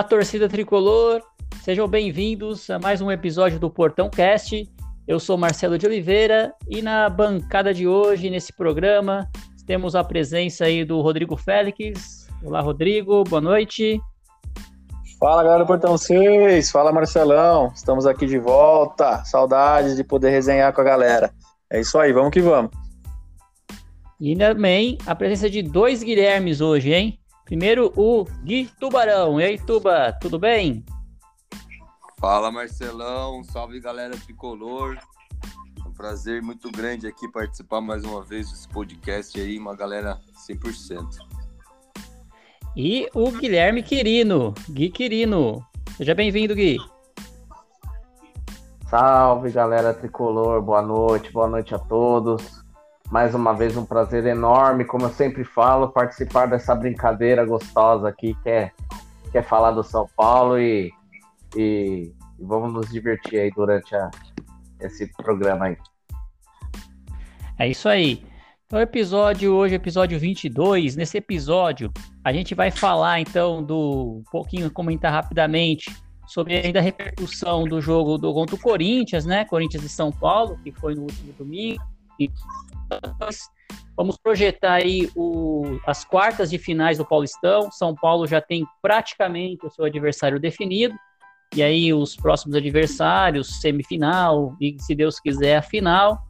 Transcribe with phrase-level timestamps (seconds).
[0.00, 1.20] Olá, torcida tricolor.
[1.62, 4.66] Sejam bem-vindos a mais um episódio do Portão Cast.
[5.06, 9.28] Eu sou Marcelo de Oliveira e na bancada de hoje, nesse programa,
[9.66, 12.26] temos a presença aí do Rodrigo Félix.
[12.42, 14.00] Olá, Rodrigo, boa noite.
[15.18, 16.70] Fala, galera do Portão 6.
[16.70, 17.70] Fala, Marcelão.
[17.74, 19.22] Estamos aqui de volta.
[19.26, 21.30] Saudades de poder resenhar com a galera.
[21.68, 22.70] É isso aí, vamos que vamos.
[24.18, 27.19] E também a presença de dois Guilhermes hoje, hein?
[27.50, 29.40] Primeiro, o Gui Tubarão.
[29.40, 30.84] E aí, Tuba, tudo bem?
[32.20, 34.96] Fala Marcelão, salve galera tricolor.
[35.84, 40.20] É um prazer muito grande aqui participar mais uma vez desse podcast aí, uma galera
[40.48, 41.04] 100%.
[42.76, 45.66] E o Guilherme Quirino, Gui Quirino.
[45.96, 46.78] Seja bem-vindo, Gui.
[48.88, 52.59] Salve galera tricolor, boa noite, boa noite a todos.
[53.10, 58.36] Mais uma vez um prazer enorme, como eu sempre falo, participar dessa brincadeira gostosa aqui
[58.42, 58.70] que é,
[59.32, 60.92] que é falar do São Paulo e
[61.56, 64.10] e, e vamos nos divertir aí durante a,
[64.80, 65.76] esse programa aí.
[67.58, 68.24] É isso aí.
[68.66, 70.94] Então, episódio hoje, episódio 22.
[70.94, 71.92] Nesse episódio,
[72.24, 75.94] a gente vai falar então do um pouquinho, comentar rapidamente
[76.26, 79.44] sobre ainda a repercussão do jogo do contra o Corinthians, né?
[79.44, 81.82] Corinthians e São Paulo, que foi no último domingo.
[82.18, 82.30] E
[83.96, 87.70] vamos projetar aí o, as quartas de finais do Paulistão.
[87.70, 90.94] São Paulo já tem praticamente o seu adversário definido.
[91.54, 96.24] E aí os próximos adversários, semifinal e, se Deus quiser, a final.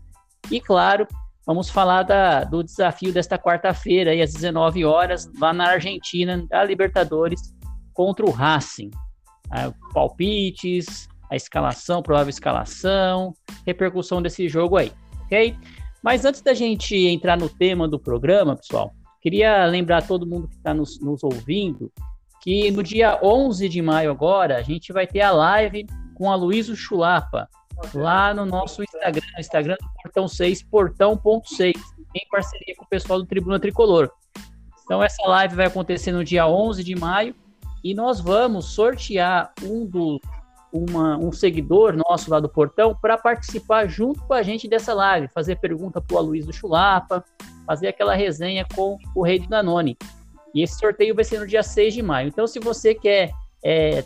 [0.50, 1.06] E claro,
[1.46, 7.54] vamos falar da, do desafio desta quarta-feira, às 19 horas, lá na Argentina, da Libertadores,
[7.92, 8.90] contra o Racing.
[9.50, 13.34] Ah, palpites, a escalação, provável escalação,
[13.66, 14.92] repercussão desse jogo aí,
[15.24, 15.56] ok?
[16.02, 20.56] Mas antes da gente entrar no tema do programa, pessoal, queria lembrar todo mundo que
[20.56, 21.92] está nos, nos ouvindo
[22.40, 26.34] que no dia 11 de maio agora, a gente vai ter a live com a
[26.34, 27.48] Luísa Chulapa,
[27.94, 31.74] lá no nosso Instagram, Instagram do Portão 6, portão.6,
[32.14, 34.10] em parceria com o pessoal do Tribuna Tricolor.
[34.84, 37.34] Então essa live vai acontecer no dia 11 de maio
[37.84, 40.20] e nós vamos sortear um do
[40.72, 45.28] uma, um seguidor nosso lá do Portão para participar junto com a gente dessa live,
[45.28, 47.24] fazer pergunta para o Aloysio Chulapa,
[47.66, 49.96] fazer aquela resenha com o Rei do Danone.
[50.54, 52.28] E esse sorteio vai ser no dia 6 de maio.
[52.28, 53.30] Então, se você quer
[53.64, 54.04] é,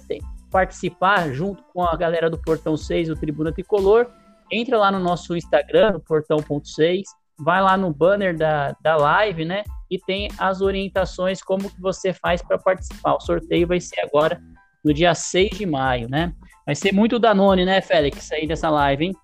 [0.50, 4.06] participar junto com a galera do Portão 6, o Tribuna Tricolor,
[4.50, 7.02] entra lá no nosso Instagram, no portão.6,
[7.38, 9.64] vai lá no banner da, da live, né?
[9.90, 13.14] E tem as orientações como que você faz para participar.
[13.14, 14.40] O sorteio vai ser agora
[14.84, 16.32] no dia 6 de maio, né?
[16.66, 19.16] Vai ser muito Danone, né, Félix, aí dessa live, hein?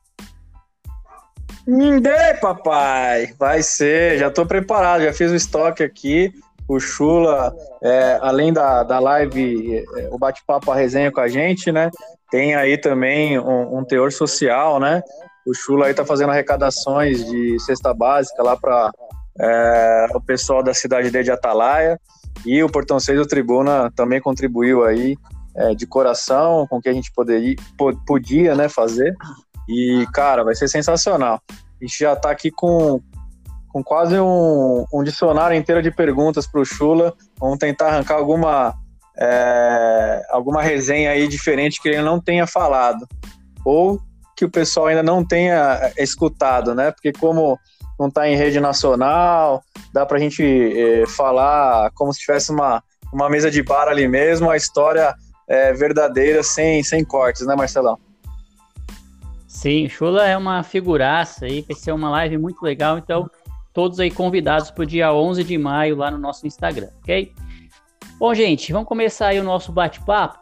[1.66, 3.34] Mindê, papai!
[3.38, 6.32] Vai ser, já estou preparado, já fiz o estoque aqui
[6.70, 7.52] o Chula,
[7.82, 11.90] é, além da, da live, é, o bate-papo, a resenha com a gente, né?
[12.30, 15.02] Tem aí também um, um teor social, né?
[15.44, 18.92] O Chula aí tá fazendo arrecadações de cesta básica lá para
[19.40, 21.98] é, o pessoal da cidade de Atalaia.
[22.46, 25.16] E o Portão 6 do Tribuna também contribuiu aí
[25.56, 27.56] é, de coração com o que a gente poderia,
[28.06, 29.14] podia né, fazer.
[29.68, 31.40] E, cara, vai ser sensacional.
[31.48, 33.00] A gente já está aqui com,
[33.68, 37.14] com quase um, um dicionário inteiro de perguntas para o Chula.
[37.38, 38.74] Vamos tentar arrancar alguma,
[39.18, 43.06] é, alguma resenha aí diferente que ele não tenha falado.
[43.64, 44.00] Ou
[44.36, 46.90] que o pessoal ainda não tenha escutado, né?
[46.90, 47.58] Porque como
[47.98, 52.82] não está em rede nacional, dá para a gente é, falar como se tivesse uma,
[53.12, 55.14] uma mesa de bar ali mesmo, a história
[55.50, 57.98] é, verdadeira, sem, sem cortes, né, Marcelão?
[59.48, 63.28] Sim, Chula é uma figuraça aí, vai ser uma live muito legal, então
[63.74, 67.32] todos aí convidados para o dia 11 de maio lá no nosso Instagram, ok?
[68.16, 70.38] Bom, gente, vamos começar aí o nosso bate-papo.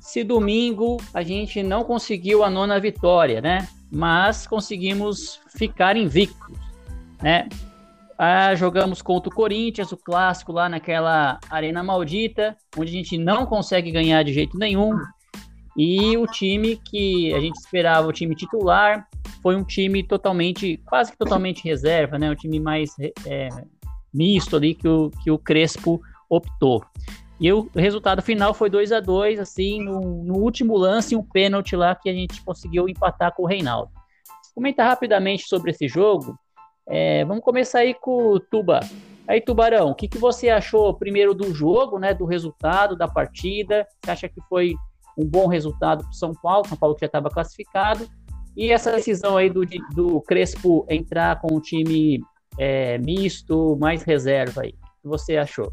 [0.00, 3.68] Se domingo a gente não conseguiu a nona vitória, né?
[3.92, 6.56] Mas conseguimos ficar invictos,
[7.20, 7.48] né?
[8.18, 13.44] Ah, jogamos contra o Corinthians, o clássico lá naquela arena maldita, onde a gente não
[13.44, 14.98] consegue ganhar de jeito nenhum.
[15.76, 19.06] E o time que a gente esperava, o time titular,
[19.42, 22.30] foi um time totalmente, quase que totalmente reserva, né?
[22.30, 22.90] Um time mais
[23.26, 23.48] é,
[24.12, 26.82] misto ali que o, que o Crespo optou.
[27.38, 31.76] E o resultado final foi 2 a 2 assim, no, no, último lance, um pênalti
[31.76, 33.90] lá que a gente conseguiu empatar com o Reinaldo.
[34.54, 36.38] comentar rapidamente sobre esse jogo.
[36.88, 38.80] É, vamos começar aí com o Tuba.
[39.28, 42.14] Aí, Tubarão, o que, que você achou primeiro do jogo, né?
[42.14, 43.86] Do resultado da partida?
[44.04, 44.74] Você acha que foi
[45.18, 46.68] um bom resultado para o São Paulo?
[46.68, 48.08] São Paulo que já estava classificado.
[48.56, 49.62] E essa decisão aí do,
[49.94, 52.20] do Crespo entrar com um time
[52.56, 54.70] é, misto, mais reserva aí.
[54.70, 55.72] O que você achou?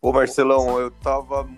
[0.00, 1.48] Ô Marcelão, eu tava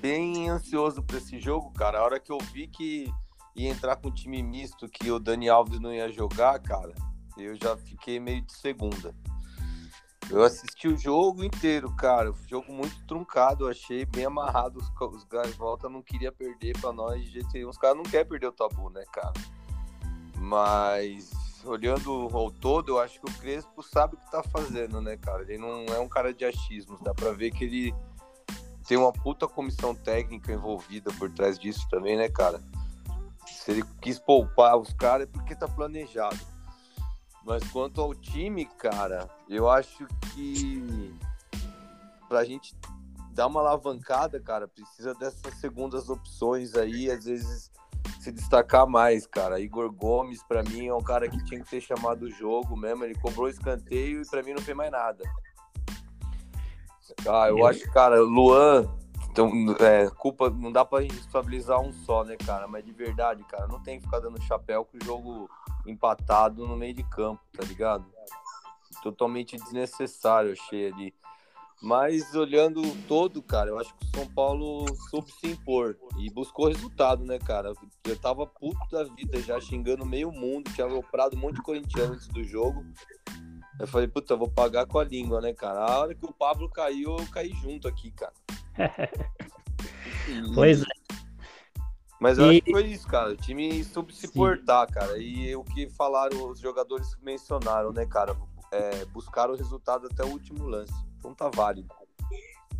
[0.00, 1.98] bem ansioso para esse jogo, cara.
[1.98, 3.12] A hora que eu vi que
[3.56, 6.94] ia entrar com um time misto, que o Dani Alves não ia jogar, cara,
[7.36, 9.14] eu já fiquei meio de segunda.
[10.28, 12.34] Eu assisti o jogo inteiro, cara.
[12.48, 14.80] Jogo muito truncado, achei bem amarrado.
[14.80, 17.68] Os, os volta não queria perder para nós de jeito nenhum.
[17.68, 19.32] Os caras não querem perder o tabu, né, cara?
[20.36, 21.30] Mas
[21.64, 25.42] olhando ao todo, eu acho que o Crespo sabe o que tá fazendo, né, cara?
[25.42, 27.94] Ele não é um cara de achismos, dá pra ver que ele
[28.86, 32.60] tem uma puta comissão técnica envolvida por trás disso também, né, cara?
[33.46, 36.38] Se ele quis poupar os caras é porque tá planejado.
[37.44, 41.14] Mas quanto ao time, cara, eu acho que
[42.28, 42.76] pra gente
[43.30, 47.70] dar uma alavancada, cara, precisa dessas segundas opções aí, às vezes
[48.18, 49.60] se destacar mais, cara.
[49.60, 53.04] Igor Gomes, para mim, é um cara que tinha que ter chamado o jogo mesmo.
[53.04, 55.22] Ele cobrou escanteio e para mim não fez mais nada.
[57.28, 58.88] Ah, eu acho, cara, Luan,
[59.36, 62.66] então, é, culpa, não dá pra estabilizar um só, né, cara?
[62.66, 65.50] Mas de verdade, cara, não tem que ficar dando chapéu com o jogo
[65.86, 68.06] empatado no meio de campo, tá ligado?
[69.02, 71.14] Totalmente desnecessário, achei ali.
[71.82, 76.68] Mas olhando todo, cara, eu acho que o São Paulo soube se impor e buscou
[76.68, 77.74] resultado, né, cara?
[78.06, 82.14] Eu tava puto da vida já, xingando meio mundo, tinha aloprado um monte de corintiano
[82.14, 82.82] antes do jogo.
[83.78, 85.80] Eu falei, puta, eu vou pagar com a língua, né, cara?
[85.80, 88.32] A hora que o Pablo caiu, eu caí junto aqui, cara.
[90.54, 90.86] Pois é.
[92.20, 92.56] Mas eu e...
[92.56, 93.30] acho que foi isso, cara.
[93.30, 94.32] O time soube se Sim.
[94.32, 95.18] portar, cara.
[95.18, 98.34] E o que falaram, os jogadores mencionaram, né, cara?
[98.72, 100.92] É, buscaram o resultado até o último lance.
[101.18, 101.88] Então tá válido.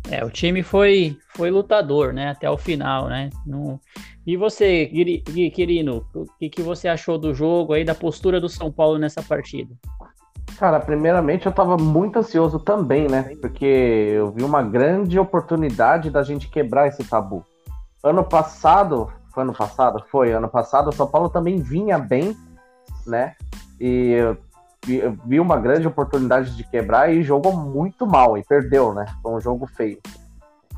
[0.09, 3.29] É, o time foi, foi lutador, né, até o final, né?
[3.45, 3.79] No...
[4.25, 8.71] E você, Quirino, o que, que você achou do jogo aí, da postura do São
[8.71, 9.73] Paulo nessa partida?
[10.57, 13.35] Cara, primeiramente eu tava muito ansioso também, né?
[13.41, 17.45] Porque eu vi uma grande oportunidade da gente quebrar esse tabu.
[18.03, 20.03] Ano passado, foi ano passado?
[20.09, 22.35] Foi, ano passado o São Paulo também vinha bem,
[23.05, 23.35] né?
[23.79, 24.13] E
[24.87, 29.05] eu vi uma grande oportunidade de quebrar e jogou muito mal e perdeu, né?
[29.21, 29.99] Foi um jogo feio.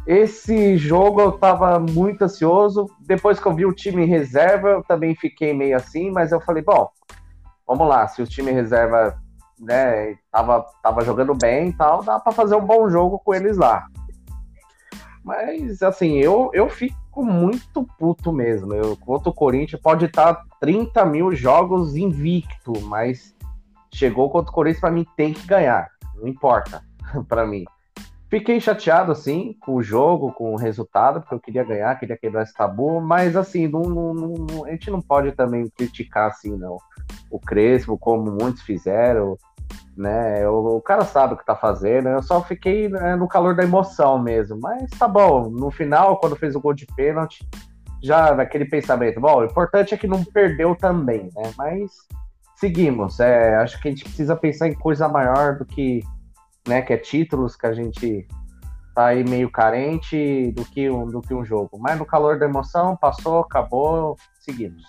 [0.06, 2.88] Esse jogo eu tava muito ansioso.
[3.00, 6.64] Depois que eu vi o time reserva, eu também fiquei meio assim, mas eu falei,
[6.64, 6.90] bom,
[7.68, 9.18] vamos lá, se o time reserva
[9.60, 13.58] né, tava, tava jogando bem e tal, dá para fazer um bom jogo com eles
[13.58, 13.88] lá.
[15.24, 18.74] Mas, assim, eu, eu fico muito puto mesmo.
[18.74, 23.36] Eu, contra o Corinthians, pode estar 30 mil jogos invicto, mas
[23.94, 25.88] chegou contra o Corinthians, para mim tem que ganhar.
[26.16, 26.82] Não importa,
[27.28, 27.66] para mim.
[28.30, 32.44] Fiquei chateado, assim, com o jogo, com o resultado, porque eu queria ganhar, queria quebrar
[32.44, 36.78] esse tabu, mas, assim, não, não, não, a gente não pode também criticar, assim, não.
[37.32, 39.36] O Crespo, como muitos fizeram,
[39.96, 40.48] né?
[40.48, 43.64] O, o, cara sabe o que tá fazendo, eu só fiquei né, no calor da
[43.64, 44.60] emoção mesmo.
[44.62, 47.48] Mas tá bom, no final, quando fez o gol de pênalti,
[48.02, 51.52] já naquele pensamento, bom, o importante é que não perdeu também, né?
[51.58, 51.92] Mas
[52.56, 53.20] seguimos.
[53.20, 56.02] É, acho que a gente precisa pensar em coisa maior do que,
[56.68, 58.28] né, que é títulos que a gente
[58.96, 61.78] tá aí meio carente do que um, do que um jogo.
[61.80, 64.84] Mas no calor da emoção, passou, acabou, seguimos.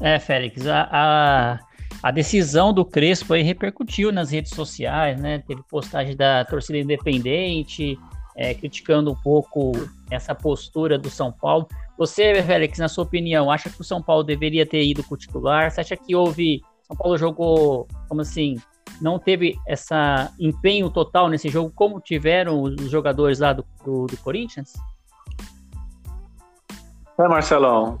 [0.00, 1.58] É, Félix, a, a
[2.02, 5.38] a decisão do Crespo aí repercutiu nas redes sociais, né?
[5.46, 7.98] Teve postagem da torcida independente,
[8.34, 9.72] é, criticando um pouco
[10.10, 11.68] essa postura do São Paulo.
[11.98, 15.18] Você, Félix, na sua opinião, acha que o São Paulo deveria ter ido com o
[15.18, 15.70] titular?
[15.70, 16.62] Você acha que houve.
[16.82, 18.56] São Paulo jogou, como assim,
[19.00, 19.94] não teve esse
[20.38, 24.72] empenho total nesse jogo, como tiveram os jogadores lá do, do, do Corinthians?
[27.18, 27.98] É, Marcelão,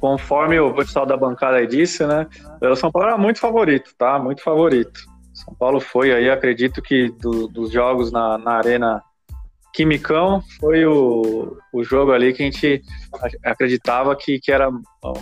[0.00, 2.26] conforme o pessoal da bancada disse, né?
[2.60, 4.18] O São Paulo era muito favorito, tá?
[4.18, 5.00] Muito favorito.
[5.32, 9.02] São Paulo foi aí, acredito que do, dos jogos na, na Arena
[9.72, 12.82] Quimicão foi o, o jogo ali que a gente
[13.44, 14.70] acreditava que, que era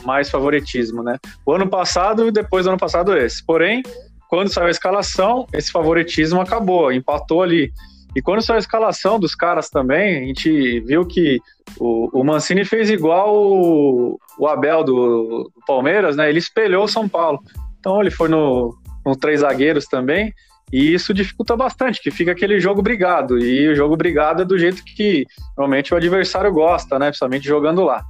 [0.04, 1.18] mais favoritismo, né?
[1.44, 3.44] O ano passado e depois do ano passado esse.
[3.44, 3.82] Porém,
[4.28, 7.72] quando saiu a escalação, esse favoritismo acabou, empatou ali.
[8.16, 11.38] E quando saiu a escalação dos caras também, a gente viu que
[11.78, 16.28] o, o Mancini fez igual o, o Abel do, do, Palmeiras, né?
[16.28, 17.38] Ele espelhou o São Paulo.
[17.78, 20.32] Então ele foi no, no três zagueiros também,
[20.72, 23.38] e isso dificulta bastante, que fica aquele jogo brigado.
[23.38, 27.06] E o jogo brigado é do jeito que normalmente o adversário gosta, né?
[27.06, 28.02] Principalmente jogando lá.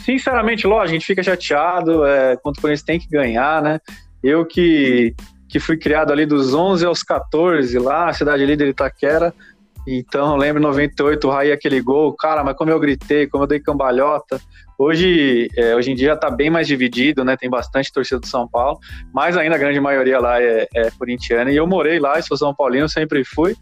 [0.00, 3.80] sinceramente, lógico, a gente fica chateado, é, quanto o Corinthians tem que ganhar, né?
[4.22, 5.14] Eu que,
[5.52, 9.34] que fui criado ali dos 11 aos 14 lá, cidade líder Itaquera,
[9.86, 13.48] então, lembro em 98, o Raí aquele gol, cara, mas como eu gritei, como eu
[13.48, 14.40] dei cambalhota.
[14.78, 17.36] Hoje, é, hoje em dia já está bem mais dividido, né?
[17.36, 18.78] Tem bastante torcida do São Paulo,
[19.12, 21.50] mas ainda a grande maioria lá é, é corintiana.
[21.50, 23.56] E eu morei lá, sou São Paulino, sempre fui.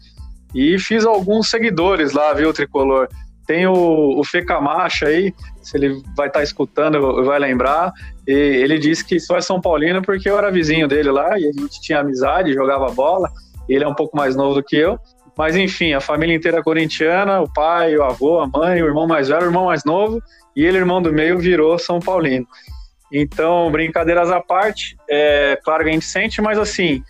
[0.53, 3.07] E fiz alguns seguidores lá, viu, Tricolor?
[3.51, 7.91] Tem o, o Fê Camacho aí, se ele vai estar tá escutando, vai lembrar.
[8.25, 11.49] E ele disse que só é São Paulino porque eu era vizinho dele lá e
[11.49, 13.29] a gente tinha amizade, jogava bola.
[13.67, 14.97] Ele é um pouco mais novo do que eu.
[15.37, 19.27] Mas enfim, a família inteira corintiana, o pai, o avô, a mãe, o irmão mais
[19.27, 20.23] velho, o irmão mais novo,
[20.55, 22.47] e ele, irmão do meio, virou São Paulino.
[23.11, 27.03] Então, brincadeiras à parte, é claro que a gente sente, mas assim,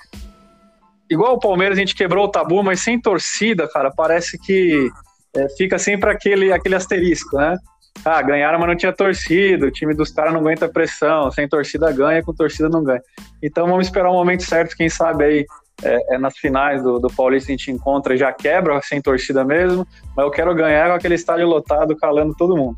[1.07, 4.89] igual o Palmeiras, a gente quebrou o tabu, mas sem torcida, cara, parece que
[5.35, 7.55] é, fica sempre aquele, aquele asterisco, né?
[8.03, 11.91] Ah, ganharam, mas não tinha torcida, o time dos caras não aguenta pressão, sem torcida
[11.91, 13.01] ganha, com torcida não ganha.
[13.43, 15.45] Então vamos esperar o momento certo, quem sabe aí
[15.83, 19.85] é, é, nas finais do, do Paulista a gente encontra já quebra sem torcida mesmo,
[20.15, 22.77] mas eu quero ganhar com aquele estádio lotado calando todo mundo.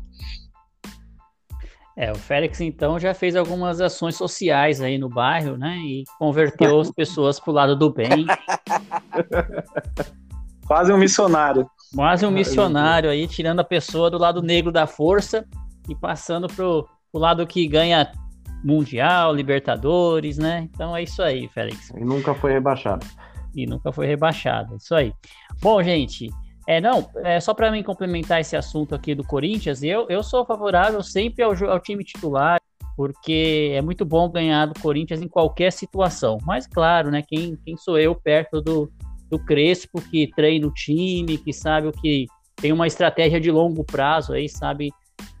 [1.96, 5.76] É, o Félix então já fez algumas ações sociais aí no bairro, né?
[5.76, 8.26] E converteu as pessoas pro lado do bem.
[10.66, 11.68] Quase um missionário.
[11.94, 15.46] Quase um missionário aí, tirando a pessoa do lado negro da força
[15.88, 18.10] e passando pro, pro lado que ganha
[18.64, 20.68] Mundial, Libertadores, né?
[20.72, 21.90] Então é isso aí, Félix.
[21.90, 23.06] E nunca foi rebaixado.
[23.54, 25.12] E nunca foi rebaixado, isso aí.
[25.60, 26.28] Bom, gente,
[26.66, 30.44] é não, é só para mim complementar esse assunto aqui do Corinthians, eu, eu sou
[30.44, 32.58] favorável sempre ao, ao time titular,
[32.96, 36.38] porque é muito bom ganhar do Corinthians em qualquer situação.
[36.44, 38.90] Mas claro, né, quem, quem sou eu perto do,
[39.34, 43.82] do Crespo, que treina o time, que sabe o que tem uma estratégia de longo
[43.82, 44.92] prazo aí, sabe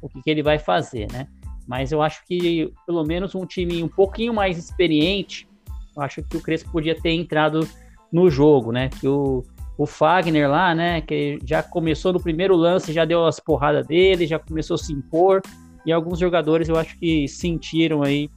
[0.02, 1.28] o que, que ele vai fazer, né?
[1.66, 5.48] Mas eu acho que pelo menos um time um pouquinho mais experiente,
[5.96, 7.66] eu acho que o Crespo podia ter entrado
[8.12, 8.88] no jogo, né?
[8.88, 9.44] Que o,
[9.78, 11.00] o Fagner lá, né?
[11.00, 14.92] Que já começou no primeiro lance, já deu as porradas dele, já começou a se
[14.92, 15.40] impor.
[15.86, 18.28] E alguns jogadores eu acho que sentiram aí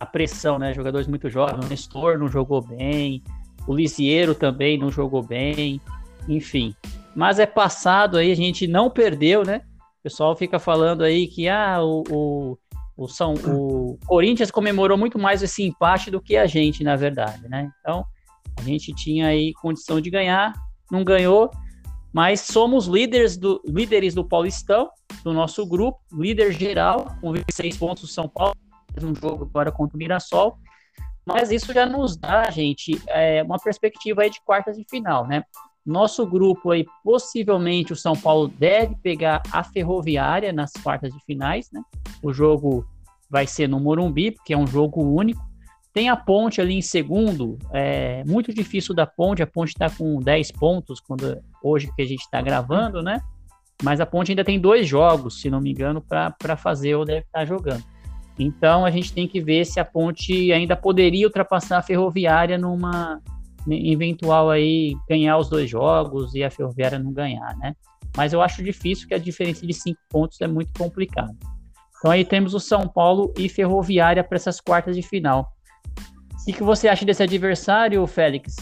[0.00, 0.74] a pressão, né?
[0.74, 1.64] Jogadores muito jovens.
[1.64, 3.22] O Nestor não jogou bem,
[3.66, 5.80] o Lisiero também não jogou bem,
[6.28, 6.74] enfim.
[7.14, 9.62] Mas é passado aí, a gente não perdeu, né?
[10.00, 12.58] O pessoal fica falando aí que ah, o, o,
[12.96, 17.48] o, São, o Corinthians comemorou muito mais esse empate do que a gente, na verdade,
[17.48, 17.70] né?
[17.80, 18.04] Então,
[18.56, 20.54] a gente tinha aí condição de ganhar,
[20.90, 21.50] não ganhou,
[22.12, 24.88] mas somos líderes do, líderes do Paulistão,
[25.22, 28.56] do nosso grupo, líder geral, com 26 pontos do São Paulo,
[29.02, 30.58] um jogo agora contra o Mirassol.
[31.24, 35.42] Mas isso já nos dá, gente, é, uma perspectiva aí de quartas de final, né?
[35.84, 41.70] Nosso grupo aí, possivelmente o São Paulo deve pegar a Ferroviária nas quartas de finais,
[41.72, 41.82] né?
[42.22, 42.84] O jogo
[43.30, 45.40] vai ser no Morumbi, porque é um jogo único.
[45.92, 50.20] Tem a Ponte ali em segundo, é muito difícil da Ponte, a Ponte está com
[50.20, 53.20] 10 pontos quando hoje que a gente está gravando, né?
[53.82, 57.20] Mas a Ponte ainda tem dois jogos, se não me engano, para fazer ou deve
[57.20, 57.82] estar tá jogando.
[58.40, 63.20] Então a gente tem que ver se a Ponte ainda poderia ultrapassar a Ferroviária numa
[63.68, 67.74] eventual aí ganhar os dois jogos e a Ferroviária não ganhar, né?
[68.16, 71.36] Mas eu acho difícil que a diferença de cinco pontos é muito complicada.
[71.98, 75.52] Então aí temos o São Paulo e Ferroviária para essas quartas de final.
[76.40, 78.56] O que, que você acha desse adversário, Félix?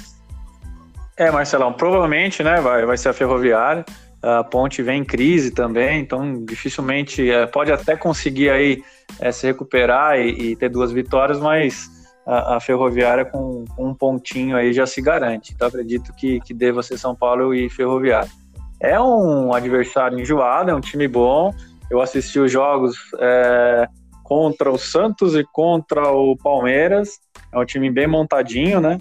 [1.17, 3.85] É, Marcelão, provavelmente, né, vai, vai ser a Ferroviária.
[4.21, 8.83] A Ponte vem em crise também, então dificilmente é, pode até conseguir aí
[9.21, 11.91] é, se recuperar e, e ter duas vitórias, mas
[12.27, 15.53] a, a Ferroviária com, um pontinho aí já se garante.
[15.55, 18.31] Então acredito que, que deva ser São Paulo e Ferroviária.
[18.81, 21.53] É um adversário enjoado, é um time bom.
[21.91, 23.89] Eu assisti os jogos é,
[24.23, 27.19] contra o Santos e contra o Palmeiras.
[27.53, 28.99] É um time bem montadinho, né?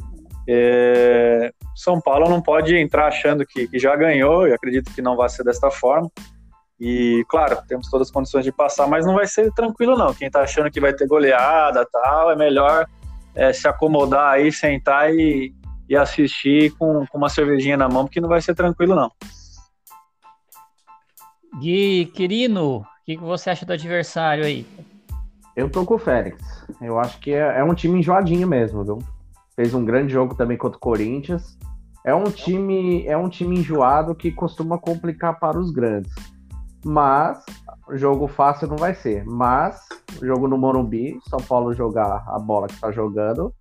[0.49, 5.17] É, São Paulo não pode entrar achando que, que já ganhou, e acredito que não
[5.17, 6.09] vai ser desta forma.
[6.79, 10.13] E, claro, temos todas as condições de passar, mas não vai ser tranquilo, não.
[10.13, 12.85] Quem tá achando que vai ter goleada tal, é melhor
[13.33, 15.53] é, se acomodar aí, sentar e,
[15.89, 19.11] e assistir com, com uma cervejinha na mão, porque não vai ser tranquilo, não.
[21.59, 24.65] Gui, Quirino, o que, que você acha do adversário aí?
[25.55, 26.39] Eu tô com o Félix.
[26.79, 28.99] Eu acho que é, é, um time enjoadinho mesmo, viu?
[29.55, 31.57] Fez um grande jogo também contra o Corinthians.
[32.05, 36.13] É um time, é um time enjoado que costuma complicar para os grandes.
[36.87, 37.43] Mas
[37.91, 39.25] jogo fácil não vai ser.
[39.25, 39.85] Mas
[40.21, 43.53] jogo no Morumbi, São Paulo jogar a bola que tá jogando,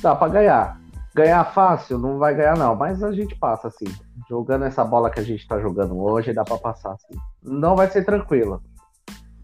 [0.00, 0.80] dá para ganhar.
[1.14, 3.84] Ganhar fácil, não vai ganhar não, mas a gente passa assim.
[4.28, 7.20] Jogando essa bola que a gente tá jogando hoje, dá para passar assim.
[7.40, 8.60] Não vai ser tranquilo.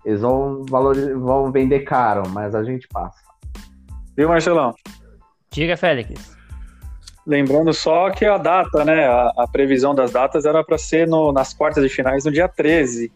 [0.04, 3.18] Eles vão, valorizar, vão vender caro, mas a gente passa.
[4.16, 4.74] Viu, Marcelão?
[5.50, 6.36] Diga, Félix.
[7.26, 9.06] Lembrando só que a data, né?
[9.06, 12.48] A, a previsão das datas era para ser no, nas quartas de finais no dia
[12.48, 13.12] 13.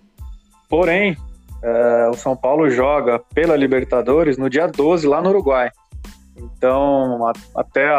[0.73, 1.15] Porém,
[1.63, 5.71] é, o São Paulo joga pela Libertadores no dia 12, lá no Uruguai.
[6.35, 7.91] Então, a, até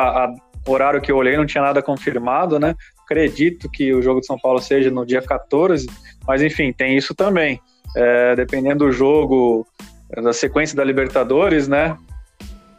[0.67, 2.73] o horário que eu olhei não tinha nada confirmado, né?
[3.05, 5.85] Acredito que o jogo de São Paulo seja no dia 14,
[6.27, 7.61] mas enfim, tem isso também.
[7.95, 9.67] É, dependendo do jogo,
[10.09, 11.95] da sequência da Libertadores, né?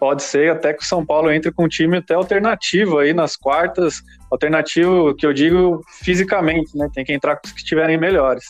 [0.00, 3.36] pode ser até que o São Paulo entre com um time até alternativo aí nas
[3.36, 6.90] quartas, alternativo que eu digo fisicamente, né?
[6.92, 8.44] Tem que entrar com os que estiverem melhores.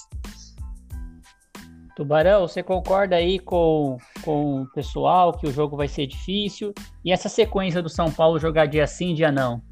[1.95, 6.75] Tubarão, você concorda aí com, com o pessoal que o jogo vai ser difícil?
[7.05, 9.63] E essa sequência do São Paulo jogar dia sim, dia não?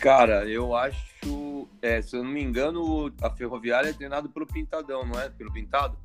[0.00, 1.68] Cara, eu acho.
[1.82, 5.28] É, se eu não me engano, a Ferroviária é treinado pelo Pintadão, não é?
[5.28, 5.98] Pelo Pintado?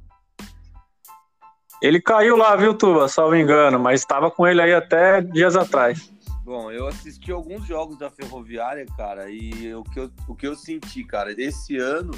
[1.80, 3.08] Ele caiu lá, viu, Tuba?
[3.08, 6.12] Salvo engano, mas estava com ele aí até dias atrás.
[6.44, 10.56] Bom, eu assisti alguns jogos da Ferroviária, cara, e o que eu, o que eu
[10.56, 12.12] senti, cara, esse ano,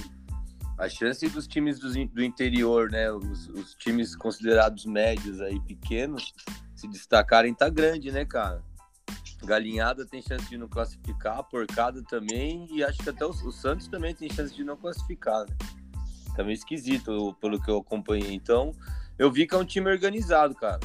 [0.77, 6.33] a chance dos times do, do interior, né, os, os, times considerados médios aí, pequenos,
[6.75, 8.61] se destacarem tá grande, né, cara?
[9.43, 13.87] Galinhada tem chance de não classificar, Porcada também, e acho que até o, o Santos
[13.87, 15.55] também tem chance de não classificar, né?
[16.35, 18.33] Tá meio esquisito pelo que eu acompanhei.
[18.33, 18.71] Então,
[19.17, 20.79] eu vi que é um time organizado, cara.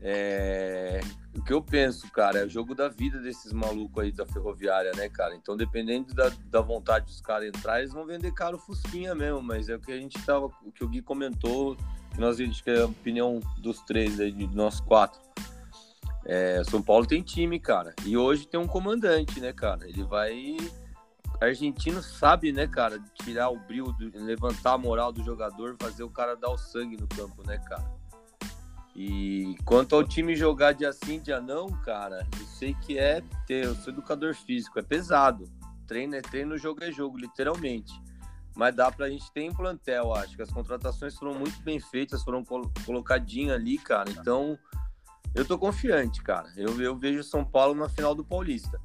[0.00, 1.00] É...
[1.36, 4.92] O que eu penso, cara, é o jogo da vida desses malucos aí da ferroviária,
[4.94, 5.34] né, cara?
[5.34, 9.68] Então, dependendo da, da vontade dos caras entrar, eles vão vender caro Fusquinha mesmo, mas
[9.68, 11.76] é o que a gente tava, o que o Gui comentou,
[12.12, 15.20] que nós acho que é a opinião dos três aí, de nós quatro.
[16.24, 19.86] É, São Paulo tem time, cara, e hoje tem um comandante, né, cara?
[19.88, 20.56] Ele vai
[21.40, 26.36] argentino sabe, né, cara, tirar o brilho, levantar a moral do jogador, fazer o cara
[26.36, 27.84] dar o sangue no campo, né, cara?
[28.96, 33.64] E quanto ao time jogar de assim, dia não, cara, eu sei que é ter,
[33.64, 35.50] eu sou educador físico, é pesado.
[35.86, 37.92] Treino é treino, jogo é jogo, literalmente.
[38.54, 42.22] Mas dá pra gente ter em plantel, acho que as contratações foram muito bem feitas,
[42.22, 44.08] foram col colocadinhas ali, cara.
[44.10, 44.56] Então,
[45.34, 46.48] eu tô confiante, cara.
[46.56, 48.80] Eu, eu vejo São Paulo na final do Paulista.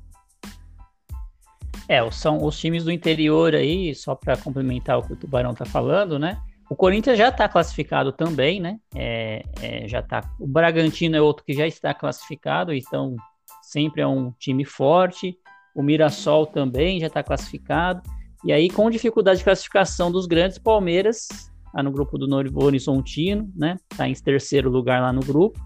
[1.87, 5.65] É, são os times do interior aí, só para complementar o que o Tubarão tá
[5.65, 6.41] falando, né?
[6.69, 8.79] O Corinthians já está classificado também, né?
[8.95, 10.21] É, é, já tá.
[10.39, 13.15] O Bragantino é outro que já está classificado, então
[13.61, 15.37] sempre é um time forte.
[15.75, 18.01] O Mirassol também já está classificado.
[18.45, 21.27] E aí, com dificuldade de classificação dos grandes, Palmeiras
[21.73, 23.77] tá no grupo do Novo Horizontino, né?
[23.91, 25.59] Está em terceiro lugar lá no grupo.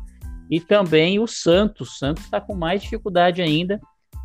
[0.49, 1.89] E também o Santos.
[1.89, 3.79] O Santos está com mais dificuldade ainda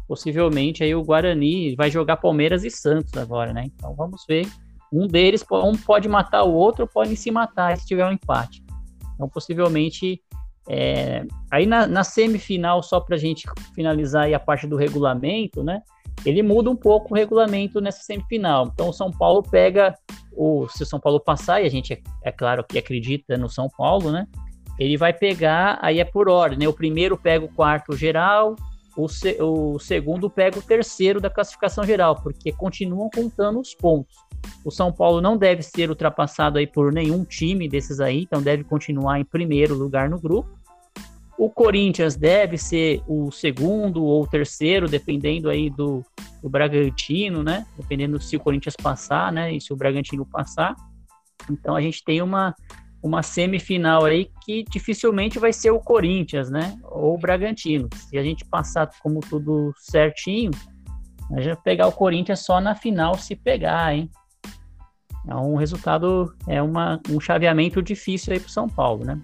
[0.08, 3.64] possivelmente aí o Guarani vai jogar Palmeiras e Santos agora, né?
[3.66, 4.48] Então vamos ver.
[4.92, 8.62] Um deles, um pode matar o outro, pode se matar se tiver um empate.
[9.14, 10.20] Então possivelmente
[10.68, 11.24] é...
[11.51, 15.83] aí na, na, semifinal, só para a gente finalizar a parte do regulamento, né?
[16.24, 18.70] Ele muda um pouco o regulamento nessa semifinal.
[18.72, 19.94] Então o São Paulo pega
[20.33, 23.48] o se o São Paulo passar e a gente é, é claro que acredita no
[23.48, 24.27] São Paulo, né?
[24.79, 26.68] Ele vai pegar, aí é por ordem, né?
[26.68, 28.55] O primeiro pega o quarto geral,
[28.98, 34.16] o, se, o segundo pega o terceiro da classificação geral, porque continuam contando os pontos.
[34.64, 38.64] O São Paulo não deve ser ultrapassado aí por nenhum time desses aí, então deve
[38.64, 40.50] continuar em primeiro lugar no grupo.
[41.38, 46.04] O Corinthians deve ser o segundo ou terceiro, dependendo aí do,
[46.42, 47.64] do Bragantino, né?
[47.76, 49.52] Dependendo se o Corinthians passar, né?
[49.52, 50.74] E se o Bragantino passar.
[51.48, 52.52] Então a gente tem uma,
[53.02, 56.76] uma semifinal aí que dificilmente vai ser o Corinthians, né?
[56.84, 57.88] Ou o Bragantino.
[57.94, 60.50] Se a gente passar como tudo certinho,
[61.32, 64.11] a gente vai pegar o Corinthians só na final se pegar, hein?
[65.28, 69.18] É um resultado, é uma, um chaveamento difícil aí para São Paulo, né?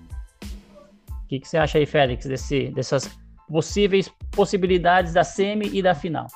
[1.10, 3.10] O que, que você acha aí, Félix, desse, dessas
[3.48, 6.26] possíveis possibilidades da semi e da final?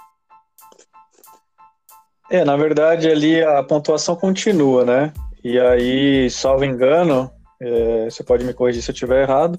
[2.31, 5.13] É, na verdade ali a pontuação continua, né?
[5.43, 9.59] E aí, salvo engano, é, você pode me corrigir se eu estiver errado,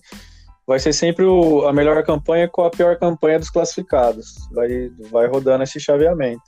[0.68, 4.36] vai ser sempre o, a melhor campanha com a pior campanha dos classificados.
[4.52, 6.44] Vai, vai rodando esse chaveamento.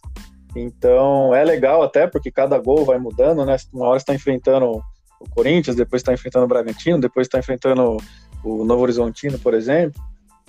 [0.56, 3.56] Então é legal até porque cada gol vai mudando, né?
[3.74, 4.84] Uma hora está enfrentando
[5.20, 7.98] o Corinthians, depois está enfrentando o Bragantino, depois está enfrentando
[8.44, 10.02] o Novo Horizontino, por exemplo.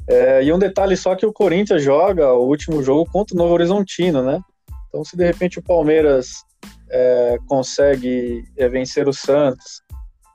[0.08, 3.54] É, e um detalhe só que o Corinthians joga o último jogo contra o Novo
[3.54, 4.40] Horizontino, né?
[4.88, 6.44] Então se de repente o Palmeiras
[6.92, 9.82] é, consegue é, vencer o Santos,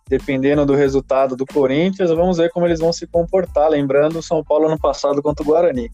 [0.10, 3.70] dependendo do resultado do Corinthians, vamos ver como eles vão se comportar.
[3.70, 5.92] Lembrando o São Paulo no passado contra o Guarani.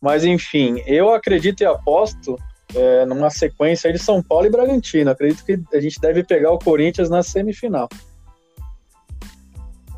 [0.00, 2.36] Mas enfim, eu acredito e aposto
[2.74, 5.10] é, numa sequência de São Paulo e Bragantino.
[5.10, 7.88] Acredito que a gente deve pegar o Corinthians na semifinal.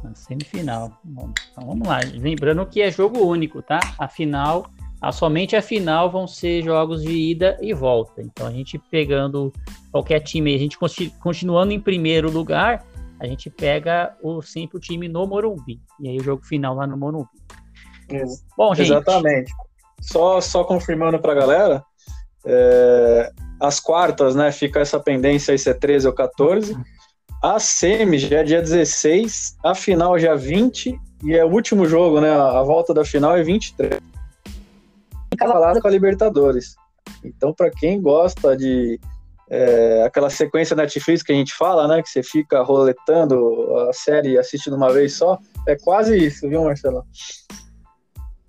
[0.03, 0.93] Na semifinal.
[1.03, 2.01] Bom, então vamos lá.
[2.13, 3.81] Lembrando que é jogo único, tá?
[3.99, 4.71] A final,
[5.07, 8.21] a, somente a final vão ser jogos de ida e volta.
[8.21, 9.53] Então a gente pegando
[9.93, 10.77] qualquer time, a gente
[11.21, 12.85] continuando em primeiro lugar,
[13.21, 15.81] a gente pega o, sempre o time no Morumbi.
[16.01, 17.29] E aí o jogo final lá no Morumbi.
[18.57, 18.91] Bom, gente.
[18.91, 19.53] Exatamente.
[20.01, 21.85] Só, só confirmando para a galera,
[22.45, 24.51] é, as quartas, né?
[24.51, 26.77] Fica essa pendência aí se é 13 ou 14.
[27.43, 31.87] A semi já é dia 16, a final já é 20 e é o último
[31.87, 32.31] jogo, né?
[32.31, 34.16] A volta da final é 23.
[35.37, 36.75] Falado com a Libertadores.
[37.25, 38.99] Então, para quem gosta de
[39.49, 42.03] é, aquela sequência Netflix que a gente fala, né?
[42.03, 47.05] Que você fica roletando a série assistindo uma vez só, é quase isso, viu, Marcelo?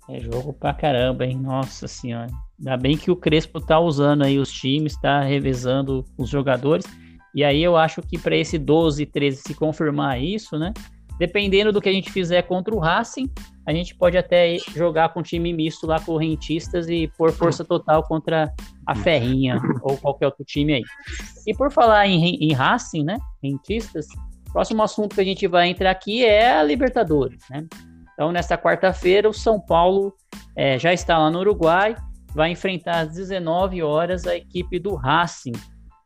[0.08, 1.36] É jogo pra caramba, hein?
[1.36, 2.30] Nossa senhora.
[2.58, 6.86] Ainda bem que o Crespo tá usando aí os times, tá revezando os jogadores.
[7.34, 10.72] E aí eu acho que para esse 12 13 se confirmar isso, né?
[11.18, 13.30] Dependendo do que a gente fizer contra o Racing,
[13.68, 18.02] a gente pode até jogar com time misto lá com rentistas e pôr força total
[18.02, 18.50] contra
[18.86, 20.82] a Ferrinha ou qualquer outro time aí.
[21.46, 23.18] E por falar em, em Racing, né?
[23.42, 24.06] Rentistas,
[24.54, 27.66] próximo assunto que a gente vai entrar aqui é a Libertadores, né?
[28.14, 30.14] Então, nesta quarta-feira, o São Paulo
[30.56, 31.94] é, já está lá no Uruguai,
[32.34, 35.52] vai enfrentar às 19 horas a equipe do Racing,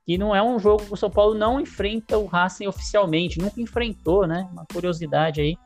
[0.05, 3.61] que não é um jogo que o São Paulo não enfrenta o Racing oficialmente, nunca
[3.61, 4.49] enfrentou, né?
[4.53, 5.57] Uma curiosidade aí.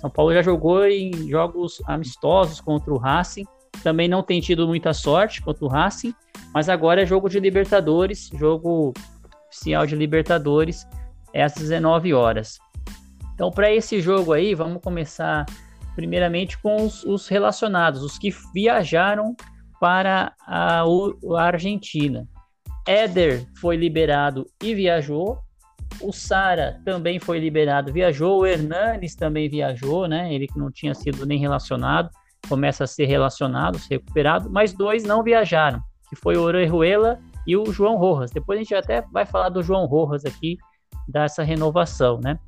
[0.00, 3.44] São Paulo já jogou em jogos amistosos contra o Racing,
[3.82, 6.14] também não tem tido muita sorte contra o Racing,
[6.52, 8.92] mas agora é jogo de Libertadores, jogo
[9.48, 10.86] oficial de Libertadores,
[11.32, 12.58] é às 19 horas.
[13.34, 15.44] Então, para esse jogo aí, vamos começar
[15.94, 19.34] primeiramente com os, os relacionados, os que viajaram
[19.80, 22.28] para a, a Argentina.
[22.86, 25.38] Éder foi liberado e viajou.
[26.00, 28.40] O Sara também foi liberado, viajou.
[28.40, 30.32] O Hernanes também viajou, né?
[30.32, 32.10] Ele que não tinha sido nem relacionado,
[32.48, 34.50] começa a ser relacionado, ser recuperado.
[34.50, 38.30] Mas dois não viajaram, que foi o Orejuela e o João Rojas.
[38.30, 40.56] Depois a gente até vai falar do João Rojas aqui,
[41.08, 42.38] dessa renovação, né?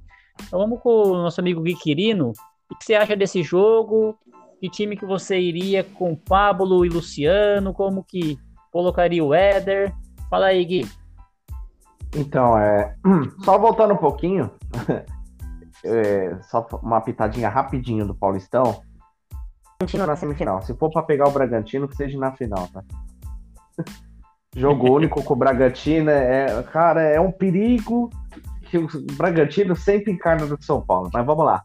[0.46, 2.32] Então vamos com o nosso amigo Gui Quirino,
[2.70, 4.18] o que você acha desse jogo?
[4.60, 7.72] Que time que você iria com Pablo e Luciano?
[7.72, 8.38] Como que
[8.72, 9.94] colocaria o Éder?
[10.28, 10.88] Fala aí, Gui.
[12.14, 12.94] Então, é...
[13.44, 14.50] só voltando um pouquinho,
[15.84, 16.36] é...
[16.42, 18.80] só uma pitadinha rapidinho do Paulistão.
[19.80, 20.62] Continua na semifinal.
[20.62, 22.82] Se for para pegar o Bragantino, que seja na final, tá?
[24.56, 28.08] Jogo único com o Bragantino é, cara, é um perigo
[28.62, 31.10] que o Bragantino sempre encarna do São Paulo.
[31.12, 31.62] Mas vamos lá.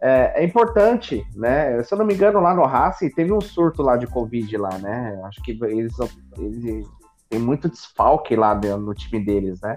[0.00, 1.82] É, é, importante, né?
[1.82, 4.76] Se eu não me engano, lá no Racing teve um surto lá de Covid lá,
[4.78, 5.18] né?
[5.24, 5.94] Acho que eles,
[6.36, 6.86] eles
[7.28, 9.76] tem muito desfalque lá no time deles, né?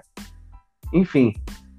[0.92, 1.32] Enfim,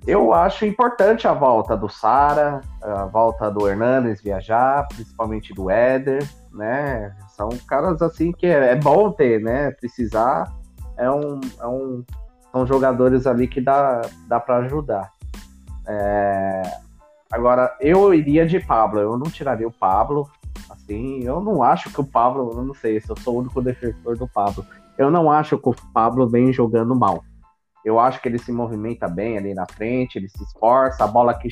[0.05, 6.27] eu acho importante a volta do Sara, a volta do Hernandes viajar, principalmente do Éder,
[6.51, 7.15] né?
[7.29, 9.71] São caras assim que é, é bom ter, né?
[9.71, 10.51] Precisar
[10.97, 12.03] é um, é um
[12.51, 15.09] são jogadores ali que dá, dá para ajudar.
[15.87, 16.61] É,
[17.31, 20.29] Agora, eu iria de Pablo, eu não tiraria o Pablo.
[20.69, 23.61] Assim, eu não acho que o Pablo, eu não sei se eu sou o único
[23.61, 24.65] defensor do Pablo.
[24.97, 27.23] Eu não acho que o Pablo vem jogando mal.
[27.83, 31.33] Eu acho que ele se movimenta bem ali na frente, ele se esforça, a bola
[31.33, 31.49] que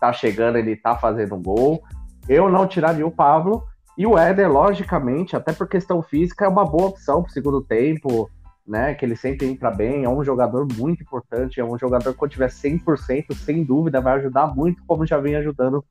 [0.00, 1.82] tá chegando, ele tá fazendo um gol.
[2.28, 3.62] Eu não tiraria o Pablo.
[3.96, 8.30] E o Éder, logicamente, até por questão física, é uma boa opção pro segundo tempo
[8.68, 8.94] né?
[8.94, 12.32] Que ele sempre entra bem, é um jogador muito importante, é um jogador que quando
[12.32, 15.82] tiver 100%, sem dúvida, vai ajudar muito, como já vem ajudando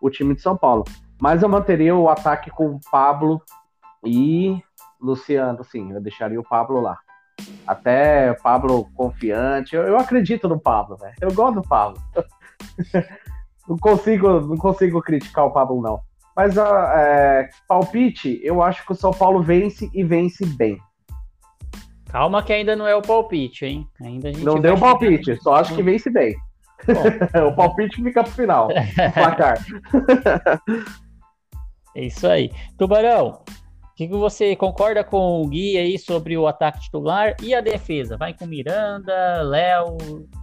[0.00, 0.84] o time de São Paulo.
[1.20, 3.42] Mas eu manteria o ataque com Pablo
[4.04, 4.60] e
[5.02, 6.96] Luciano, sim, eu deixaria o Pablo lá.
[7.66, 11.12] Até Pablo confiante, eu, eu acredito no Pablo, né?
[11.20, 12.00] Eu gosto do Pablo.
[13.68, 16.00] não consigo, não consigo criticar o Pablo não.
[16.36, 20.78] Mas é, palpite, eu acho que o São Paulo vence e vence bem.
[22.10, 23.88] Calma que ainda não é o palpite, hein?
[24.00, 26.34] Ainda não deu palpite, só acho que vence bem.
[27.48, 28.68] o palpite fica pro final.
[29.14, 29.58] placar.
[31.94, 32.50] é isso aí.
[32.76, 33.61] Tubarão, o
[34.08, 38.16] que, você concorda com o Gui aí sobre o ataque titular e a defesa?
[38.16, 39.96] Vai com Miranda, Léo,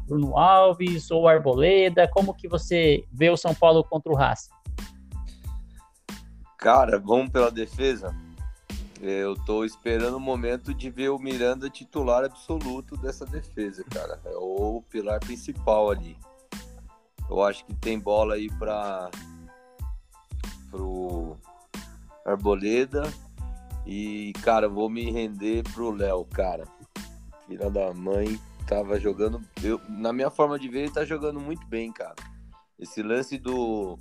[0.07, 2.07] Bruno Alves ou Arboleda?
[2.07, 4.51] Como que você vê o São Paulo contra o Racing?
[6.57, 8.15] Cara, vamos pela defesa.
[9.01, 14.19] Eu tô esperando o momento de ver o Miranda titular absoluto dessa defesa, cara.
[14.25, 16.17] É o pilar principal ali.
[17.29, 19.09] Eu acho que tem bola aí para
[20.69, 21.37] pro
[22.25, 23.03] Arboleda
[23.91, 26.67] e, cara, vou me render pro Léo, cara.
[27.47, 29.41] Filha da mãe, tava jogando.
[29.63, 32.13] Eu, na minha forma de ver, ele tá jogando muito bem, cara.
[32.77, 33.97] Esse lance do,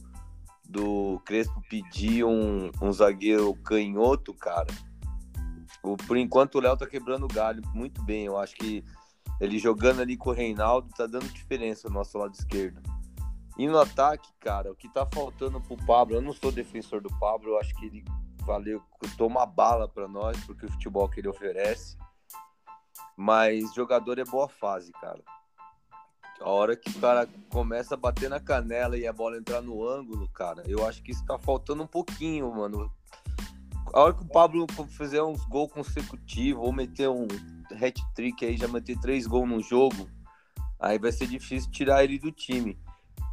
[0.68, 4.66] do Crespo pedir um, um zagueiro canhoto, cara,
[5.82, 8.26] o, por enquanto o Léo tá quebrando o galho muito bem.
[8.26, 8.84] Eu acho que
[9.40, 12.82] ele jogando ali com o Reinaldo tá dando diferença no nosso lado esquerdo.
[13.56, 17.08] E no ataque, cara, o que tá faltando pro Pablo, eu não sou defensor do
[17.18, 18.04] Pablo, eu acho que ele
[18.48, 21.98] valeu, custou uma bala para nós, porque o futebol que ele oferece.
[23.14, 25.22] Mas jogador é boa fase, cara.
[26.40, 29.86] A hora que o cara começa a bater na canela e a bola entrar no
[29.86, 32.90] ângulo, cara, eu acho que isso tá faltando um pouquinho, mano.
[33.92, 37.26] A hora que o Pablo fizer uns gols consecutivos ou meter um
[37.70, 40.08] hat-trick aí, já meter três gols no jogo,
[40.80, 42.78] aí vai ser difícil tirar ele do time.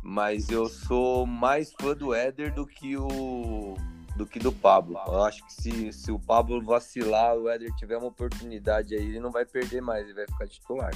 [0.04, 3.76] Mas eu sou mais fã do Éder do que o
[4.16, 5.00] do que do Pablo.
[5.08, 9.20] Eu acho que se, se o Pablo vacilar, o Éder tiver uma oportunidade aí, ele
[9.20, 10.92] não vai perder mais, ele vai ficar titular.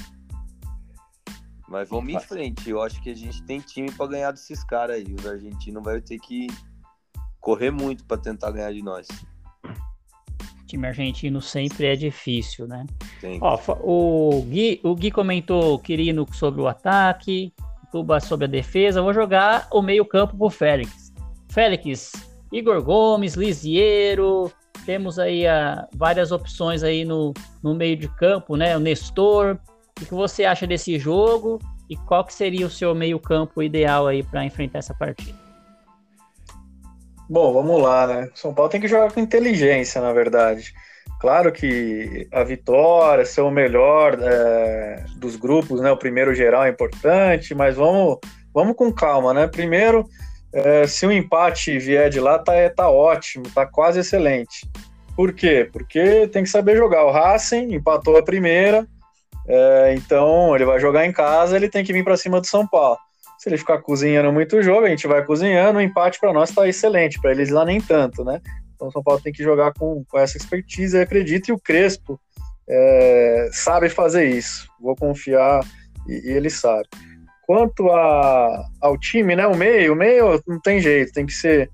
[1.67, 2.69] Mas vamos em frente.
[2.69, 5.13] Eu acho que a gente tem time para ganhar desses caras aí.
[5.13, 6.47] Os argentinos vai ter que
[7.39, 9.07] correr muito para tentar ganhar de nós.
[10.65, 12.85] time argentino sempre é difícil, né?
[13.39, 17.53] Ó, o, Gui, o Gui comentou, querendo sobre o ataque,
[17.91, 19.01] Tuba sobre a defesa.
[19.01, 21.11] vou jogar o meio-campo pro Félix.
[21.49, 22.11] Félix,
[22.51, 24.51] Igor Gomes, Lisiero,
[24.85, 28.75] temos aí a, ah, várias opções aí no, no meio de campo, né?
[28.75, 29.57] O Nestor,
[30.01, 31.59] o que você acha desse jogo
[31.89, 35.37] e qual que seria o seu meio-campo ideal aí para enfrentar essa partida?
[37.29, 38.29] Bom, vamos lá, né?
[38.33, 40.73] São Paulo tem que jogar com inteligência, na verdade.
[41.19, 45.91] Claro que a vitória, ser o melhor é, dos grupos, né?
[45.91, 48.17] O primeiro geral é importante, mas vamos,
[48.53, 49.45] vamos com calma, né?
[49.47, 50.07] Primeiro,
[50.53, 54.67] é, se o empate vier de lá, tá, tá ótimo, tá quase excelente.
[55.15, 55.69] Por quê?
[55.71, 57.05] Porque tem que saber jogar.
[57.05, 58.87] O Racing empatou a primeira,
[59.47, 62.67] é, então ele vai jogar em casa, ele tem que vir para cima do São
[62.67, 62.97] Paulo.
[63.37, 66.67] Se ele ficar cozinhando muito jogo, a gente vai cozinhando, o empate para nós está
[66.67, 68.41] excelente, para eles lá nem tanto, né?
[68.75, 71.59] Então o São Paulo tem que jogar com, com essa expertise, eu acredito, e o
[71.59, 72.19] Crespo
[72.67, 74.67] é, sabe fazer isso.
[74.79, 75.61] Vou confiar
[76.07, 76.87] e, e ele sabe.
[77.49, 79.47] Quanto a, ao time, né?
[79.47, 81.67] O meio, o meio não tem jeito, tem que ser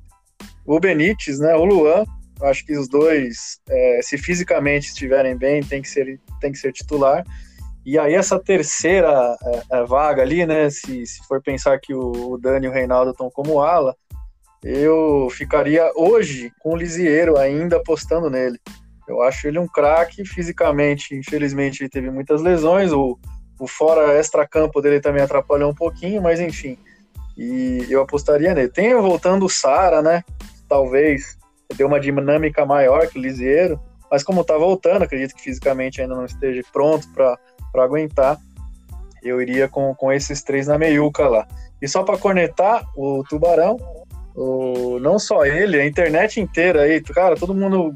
[0.66, 1.54] o Benítez, né?
[1.54, 2.06] O Luan.
[2.44, 6.72] Acho que os dois, é, se fisicamente estiverem bem, tem que ser, tem que ser
[6.72, 7.26] titular.
[7.86, 12.32] E aí essa terceira é, é, vaga ali, né, se, se for pensar que o,
[12.32, 13.98] o Dani e o Reinaldo estão como ala,
[14.64, 18.58] eu ficaria hoje com o Lisieiro ainda apostando nele.
[19.10, 23.20] Eu acho ele um craque fisicamente, infelizmente ele teve muitas lesões, o,
[23.60, 26.78] o fora extra-campo dele também atrapalhou um pouquinho, mas enfim,
[27.38, 28.70] e eu apostaria nele.
[28.70, 30.24] Tem voltando o Sara, né,
[30.68, 31.38] talvez
[31.76, 36.16] deu uma dinâmica maior que o Lisieiro, mas como tá voltando, acredito que fisicamente ainda
[36.16, 37.38] não esteja pronto para
[37.84, 38.40] aguentar,
[39.24, 41.48] eu iria com, com esses três na meiuca lá.
[41.82, 43.78] E só para cornetar, o Tubarão,
[44.36, 47.96] o, não só ele, a internet inteira aí, cara, todo mundo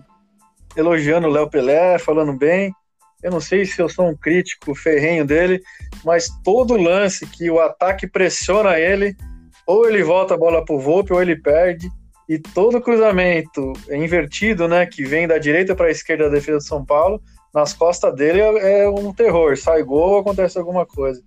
[0.75, 2.73] elogiando o Léo Pelé, falando bem.
[3.21, 5.61] Eu não sei se eu sou um crítico ferrenho dele,
[6.05, 9.15] mas todo lance que o ataque pressiona ele,
[9.67, 11.89] ou ele volta a bola pro Volpe ou ele perde.
[12.27, 16.65] E todo cruzamento invertido, né, que vem da direita para a esquerda da defesa de
[16.65, 17.21] São Paulo,
[17.53, 19.57] nas costas dele é, é um terror.
[19.57, 21.21] Sai gol, acontece alguma coisa.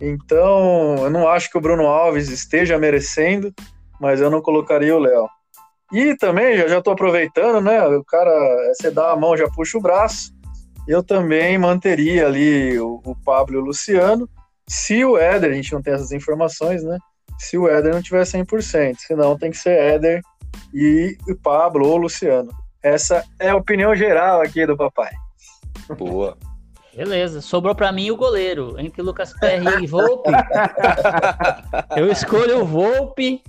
[0.00, 3.52] Então, eu não acho que o Bruno Alves esteja merecendo,
[4.00, 5.28] mas eu não colocaria o Léo.
[5.92, 7.84] E também, já, tô aproveitando, né?
[7.88, 8.30] O cara,
[8.74, 10.32] você dá a mão, já puxa o braço.
[10.88, 14.26] Eu também manteria ali o, o Pablo e o Luciano,
[14.66, 16.96] se o Éder, a gente não tem essas informações, né?
[17.38, 20.22] Se o Éder não tiver 100%, senão tem que ser Éder
[20.72, 22.50] e o Pablo ou o Luciano.
[22.82, 25.10] Essa é a opinião geral aqui do papai.
[25.96, 26.38] Boa.
[26.96, 30.30] Beleza, sobrou para mim o goleiro, entre Lucas Perry e Volpe.
[31.96, 33.42] Eu escolho o Volpe,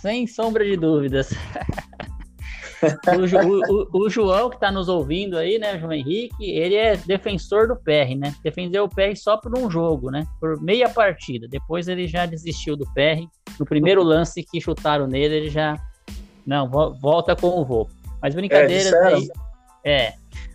[0.00, 1.32] sem sombra de dúvidas.
[2.82, 7.68] O, o, o, João, que está nos ouvindo aí, né, João Henrique, ele é defensor
[7.68, 8.34] do PR, né?
[8.42, 10.26] Defendeu o PR só por um jogo, né?
[10.40, 11.46] Por meia partida.
[11.48, 13.24] Depois ele já desistiu do PR.
[13.58, 15.80] No primeiro lance que chutaram nele, ele já.
[16.44, 17.92] Não, volta com o Volpe.
[18.20, 19.28] Mas brincadeiras é, aí.
[19.84, 20.12] É,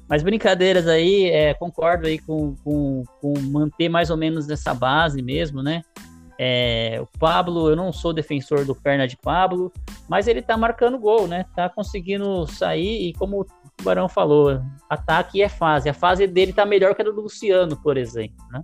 [0.09, 5.21] mas brincadeiras aí, é, concordo aí com, com, com, manter mais ou menos nessa base
[5.21, 5.81] mesmo, né?
[6.39, 9.71] É, o Pablo, eu não sou defensor do perna de Pablo,
[10.07, 11.45] mas ele tá marcando gol, né?
[11.55, 15.89] Tá conseguindo sair e como o Barão falou, ataque é fase.
[15.89, 18.63] A fase dele tá melhor que a do Luciano, por exemplo, né?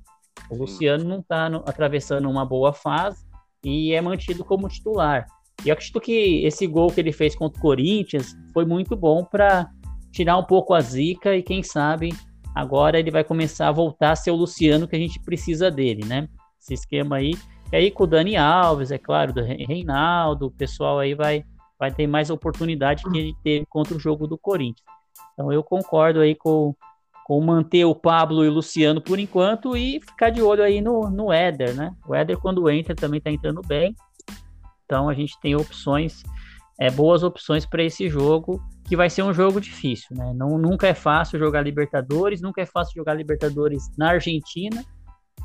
[0.50, 3.26] O Luciano não tá no, atravessando uma boa fase
[3.64, 5.26] e é mantido como titular.
[5.66, 9.24] E eu acredito que esse gol que ele fez contra o Corinthians foi muito bom
[9.24, 9.70] para
[10.12, 12.14] tirar um pouco a zica e quem sabe
[12.54, 16.06] agora ele vai começar a voltar a ser o Luciano que a gente precisa dele,
[16.06, 16.28] né?
[16.62, 17.34] Esse esquema aí.
[17.74, 21.44] E aí com o Dani Alves, é claro, do Reinaldo, o pessoal aí vai,
[21.80, 24.86] vai ter mais oportunidade que ele teve contra o jogo do Corinthians.
[25.34, 26.76] Então eu concordo aí com,
[27.26, 31.10] com manter o Pablo e o Luciano por enquanto e ficar de olho aí no,
[31.10, 31.96] no Éder, né?
[32.08, 33.96] O Éder quando entra também tá entrando bem.
[34.86, 36.22] Então a gente tem opções,
[36.80, 40.32] é, boas opções para esse jogo, que vai ser um jogo difícil, né?
[40.36, 44.86] Não, nunca é fácil jogar Libertadores, nunca é fácil jogar Libertadores na Argentina.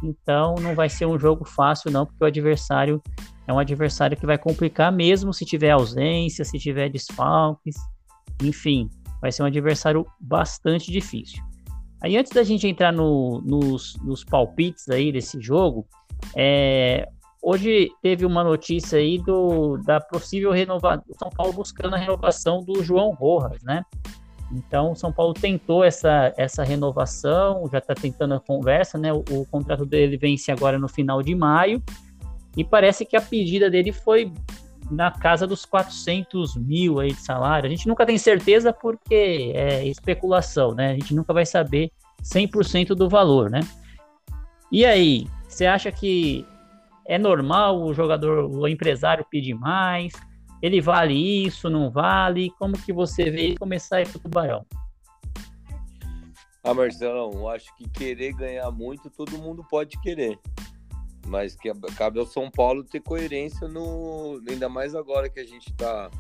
[0.03, 3.03] Então não vai ser um jogo fácil, não, porque o adversário
[3.47, 7.77] é um adversário que vai complicar mesmo se tiver ausência, se tiver desfalques,
[8.43, 8.89] enfim,
[9.21, 11.43] vai ser um adversário bastante difícil.
[12.01, 15.87] Aí antes da gente entrar no, nos, nos, palpites aí desse jogo,
[16.37, 17.09] é,
[17.43, 22.85] hoje teve uma notícia aí do, da possível renovação, São Paulo buscando a renovação do
[22.85, 23.83] João Rojas, né?
[24.53, 29.13] Então, São Paulo tentou essa, essa renovação, já está tentando a conversa, né?
[29.13, 31.83] O, o, contrato dele vence agora no final de maio,
[32.57, 34.33] e parece que a pedida dele foi
[34.91, 37.67] na casa dos 400 mil aí de salário.
[37.67, 40.93] A gente nunca tem certeza porque é especulação, né?
[40.93, 41.91] A gente nunca vai saber
[42.23, 43.61] 100% do valor, né?
[44.73, 46.47] E aí, você acha que
[47.07, 50.13] é normal o jogador, o empresário pedir mais?
[50.61, 52.51] Ele vale isso, não vale?
[52.59, 54.67] Como que você vê começar a ir pro Tubarão?
[56.65, 60.39] Ah, Marcelão, acho que querer ganhar muito, todo mundo pode querer.
[61.27, 64.41] Mas que cabe ao São Paulo ter coerência no.
[64.49, 66.11] Ainda mais agora que a gente está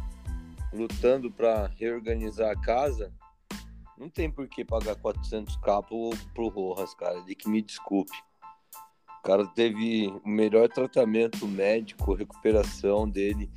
[0.72, 3.12] lutando para reorganizar a casa.
[3.98, 7.20] Não tem por que pagar 400k pro, pro Rojas, cara.
[7.22, 8.16] De que me desculpe.
[9.18, 13.50] O cara teve o melhor tratamento médico, recuperação dele.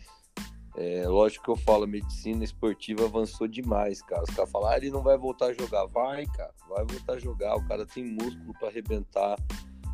[0.75, 4.23] É, lógico que eu falo, medicina esportiva avançou demais, cara.
[4.23, 5.85] Os caras falam, ah, ele não vai voltar a jogar.
[5.87, 7.55] Vai, cara, vai voltar a jogar.
[7.55, 9.37] O cara tem músculo para arrebentar.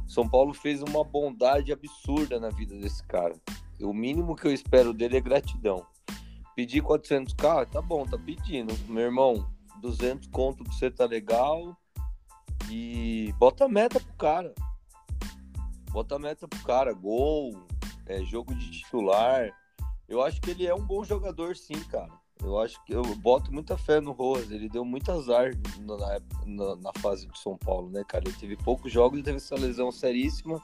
[0.08, 3.34] São Paulo fez uma bondade absurda na vida desse cara.
[3.82, 5.86] O mínimo que eu espero dele é gratidão.
[6.56, 8.74] Pedir 400k, tá bom, tá pedindo.
[8.88, 9.48] Meu irmão,
[9.82, 11.76] 200 conto pra você tá legal.
[12.70, 14.54] E bota meta pro cara.
[15.92, 16.94] Bota meta pro cara.
[16.94, 17.66] Gol,
[18.06, 19.54] é, jogo de titular.
[20.08, 22.12] Eu acho que ele é um bom jogador, sim, cara.
[22.42, 24.52] Eu acho que eu boto muita fé no Rojas.
[24.52, 28.24] Ele deu muito azar na, na, na fase de São Paulo, né, cara?
[28.26, 30.62] Ele teve poucos jogos, teve essa lesão seríssima.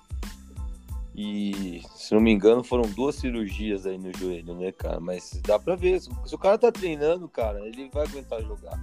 [1.16, 5.00] E, se não me engano, foram duas cirurgias aí no joelho, né, cara?
[5.00, 6.00] Mas dá pra ver.
[6.02, 8.80] Se o cara tá treinando, cara, ele vai aguentar jogar.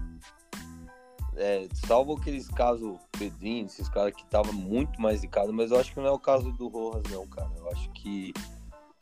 [1.37, 5.79] É, salvo aqueles casos Pedrinho, esses caras que tava muito mais de casa, mas eu
[5.79, 7.51] acho que não é o caso do Rojas, não, cara.
[7.57, 8.33] Eu acho que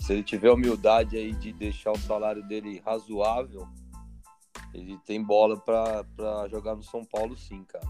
[0.08, 3.68] se ele tiver humildade aí de deixar o salário dele razoável,
[4.72, 7.84] ele tem bola para jogar no São Paulo sim, cara.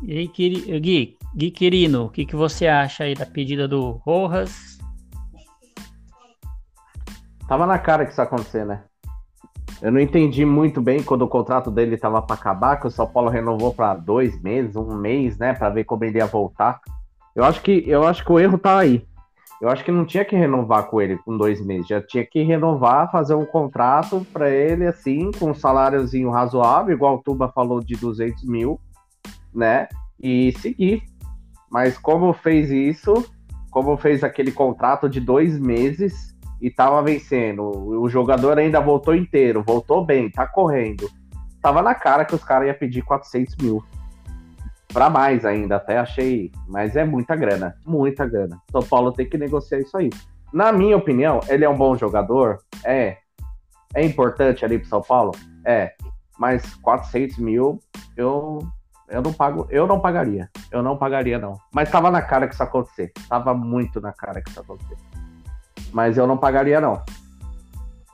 [0.00, 4.78] E aí, Gui, Gui Quirino, o que, que você acha aí da pedida do Rojas?
[7.48, 8.84] Tava na cara que isso ia acontecer, né?
[9.82, 13.08] Eu não entendi muito bem quando o contrato dele tava para acabar, que o São
[13.08, 16.80] Paulo renovou para dois meses, um mês, né, para ver como ele ia voltar.
[17.34, 19.04] Eu acho que eu acho que o erro tá aí.
[19.60, 22.42] Eu acho que não tinha que renovar com ele com dois meses, já tinha que
[22.42, 27.80] renovar, fazer um contrato para ele assim, com um saláriozinho razoável, igual o Tuba falou
[27.80, 28.78] de 200 mil,
[29.54, 29.88] né?
[30.20, 31.02] E seguir.
[31.70, 33.14] Mas como fez isso,
[33.70, 39.62] como fez aquele contrato de dois meses e tava vencendo, o jogador ainda voltou inteiro,
[39.66, 41.08] voltou bem, tá correndo.
[41.62, 43.82] Tava na cara que os caras iam pedir 400 mil
[44.92, 48.60] para mais ainda, até achei, mas é muita grana, muita grana.
[48.70, 50.10] São Paulo tem que negociar isso aí.
[50.52, 53.18] Na minha opinião, ele é um bom jogador, é.
[53.94, 55.32] É importante ali pro São Paulo,
[55.64, 55.92] é.
[56.38, 57.80] Mas 400 mil,
[58.16, 58.58] eu
[59.08, 61.60] eu não pago, eu não pagaria, eu não pagaria não.
[61.72, 64.96] Mas tava na cara que isso acontecer, tava muito na cara que isso acontecer.
[65.92, 67.02] Mas eu não pagaria não.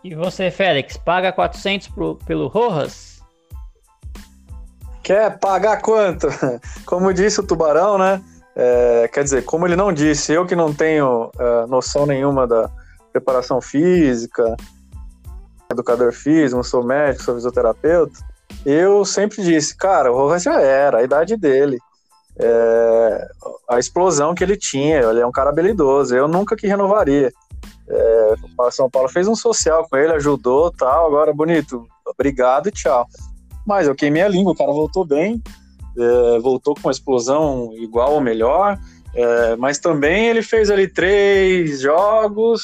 [0.05, 3.12] E você, Félix, paga 400 pro, pelo Rojas?
[5.03, 6.29] Quer pagar quanto?
[6.87, 8.23] Como disse o Tubarão, né?
[8.55, 12.71] É, quer dizer, como ele não disse, eu que não tenho é, noção nenhuma da
[13.11, 14.55] preparação física,
[15.71, 18.13] educador físico, não sou médico, sou fisioterapeuta,
[18.67, 21.79] eu sempre disse, cara, o Rojas já era, a idade dele,
[22.39, 23.29] é,
[23.71, 27.33] a explosão que ele tinha, ele é um cara habilidoso, eu nunca que renovaria.
[27.89, 28.35] É,
[28.71, 33.07] São Paulo fez um social com ele, ajudou tal, agora bonito, obrigado e tchau.
[33.67, 35.43] Mas eu queimei a língua, o cara voltou bem,
[35.97, 38.79] é, voltou com uma explosão igual ou melhor,
[39.15, 42.63] é, mas também ele fez ali três jogos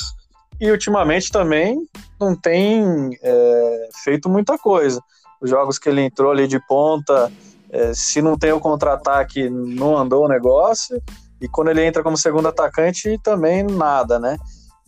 [0.61, 1.81] e ultimamente também
[2.21, 5.01] não tem é, feito muita coisa.
[5.41, 7.31] Os jogos que ele entrou ali de ponta,
[7.71, 11.01] é, se não tem o contra-ataque, não andou o negócio.
[11.41, 14.37] E quando ele entra como segundo atacante, também nada, né?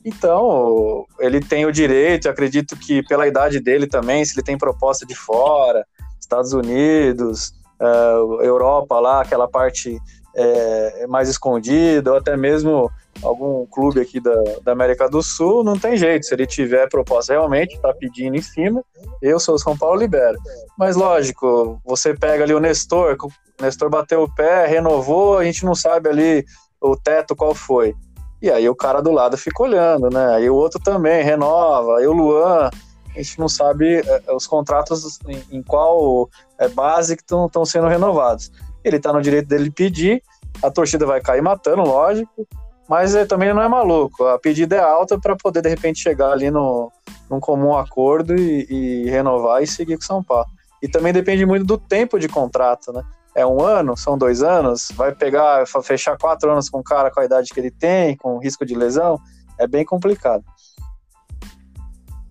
[0.05, 5.05] Então, ele tem o direito, acredito que pela idade dele também, se ele tem proposta
[5.07, 5.87] de fora,
[6.31, 9.99] Estados Unidos, uh, Europa lá, aquela parte
[10.37, 12.89] é, mais escondida, ou até mesmo
[13.21, 16.25] algum clube aqui da, da América do Sul, não tem jeito.
[16.25, 18.83] Se ele tiver proposta realmente, está pedindo em cima,
[19.21, 20.39] eu sou São Paulo, libero.
[20.79, 25.65] Mas lógico, você pega ali o Nestor, o Nestor bateu o pé, renovou, a gente
[25.65, 26.45] não sabe ali
[26.81, 27.95] o teto qual foi.
[28.41, 30.35] E aí o cara do lado fica olhando, né?
[30.37, 32.71] Aí o outro também renova, aí o Luan,
[33.15, 37.89] a gente não sabe é, os contratos em, em qual é, base que estão sendo
[37.89, 38.51] renovados.
[38.85, 40.23] Ele está no direito dele pedir,
[40.63, 42.47] a torcida vai cair matando, lógico,
[42.89, 44.27] mas ele também não é maluco.
[44.27, 46.91] A pedida é alta para poder, de repente, chegar ali no,
[47.31, 50.47] num comum acordo e, e, renovar e seguir com São Paulo.
[50.83, 53.03] E também depende muito do tempo de contrato, né?
[53.33, 57.21] É um ano, são dois anos, vai pegar, fechar quatro anos com um cara com
[57.21, 59.21] a idade que ele tem, com risco de lesão,
[59.57, 60.43] é bem complicado.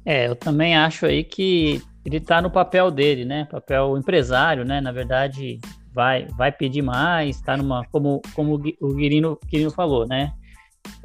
[0.10, 3.46] É, eu também acho aí que ele tá no papel dele, né?
[3.46, 4.82] Papel empresário, né?
[4.82, 5.60] Na verdade,
[5.94, 7.86] vai, vai pedir mais, tá numa.
[7.92, 10.34] Como, como o Guirino, Guirino falou, né?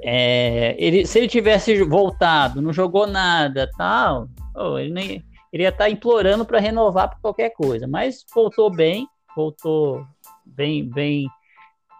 [0.03, 4.27] É, ele, se ele tivesse voltado, não jogou nada, tal,
[4.57, 7.87] oh, ele, nem, ele ia estar tá implorando para renovar por qualquer coisa.
[7.87, 10.03] Mas voltou bem, voltou
[10.47, 11.29] bem, bem,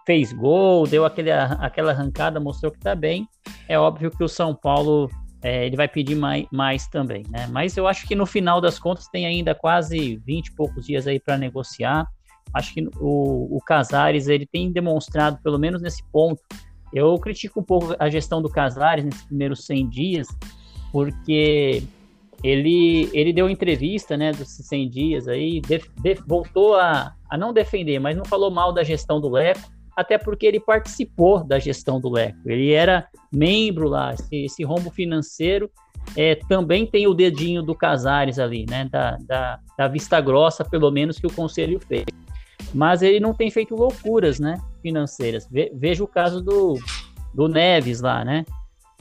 [0.07, 3.29] fez gol, deu aquele, aquela arrancada, mostrou que está bem.
[3.69, 5.07] É óbvio que o São Paulo
[5.45, 7.45] é, ele vai pedir mais, mais também, né?
[7.51, 11.05] Mas eu acho que no final das contas tem ainda quase 20 e poucos dias
[11.05, 12.07] aí para negociar.
[12.51, 16.41] Acho que o, o Casares ele tem demonstrado, pelo menos nesse ponto,
[16.91, 20.27] eu critico um pouco a gestão do Casares nesses primeiros 100 dias,
[20.91, 21.83] porque
[22.43, 27.53] ele, ele deu entrevista, né, dos 100 dias aí, de, de, voltou a, a não
[27.53, 31.99] defender, mas não falou mal da gestão do Leco, até porque ele participou da gestão
[31.99, 32.37] do Leco.
[32.45, 35.69] Ele era membro lá, esse, esse rombo financeiro
[36.15, 40.91] é, também tem o dedinho do Casares ali, né, da, da, da vista grossa, pelo
[40.91, 42.05] menos, que o conselho fez
[42.75, 45.47] mas ele não tem feito loucuras, né, financeiras.
[45.49, 46.77] Ve veja o caso do,
[47.33, 48.45] do Neves lá, né?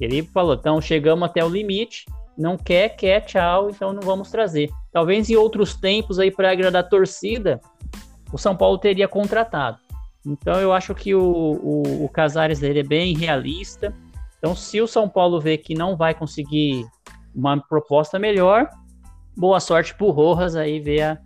[0.00, 2.04] Ele falou, então chegamos até o limite,
[2.38, 4.70] não quer, quer, tchau, então não vamos trazer.
[4.92, 7.60] Talvez em outros tempos aí para agradar a torcida,
[8.32, 9.78] o São Paulo teria contratado.
[10.26, 13.94] Então eu acho que o, o, o Casares é bem realista.
[14.38, 16.86] Então se o São Paulo vê que não vai conseguir
[17.34, 18.68] uma proposta melhor,
[19.36, 21.18] boa sorte pro Rojas aí ver a,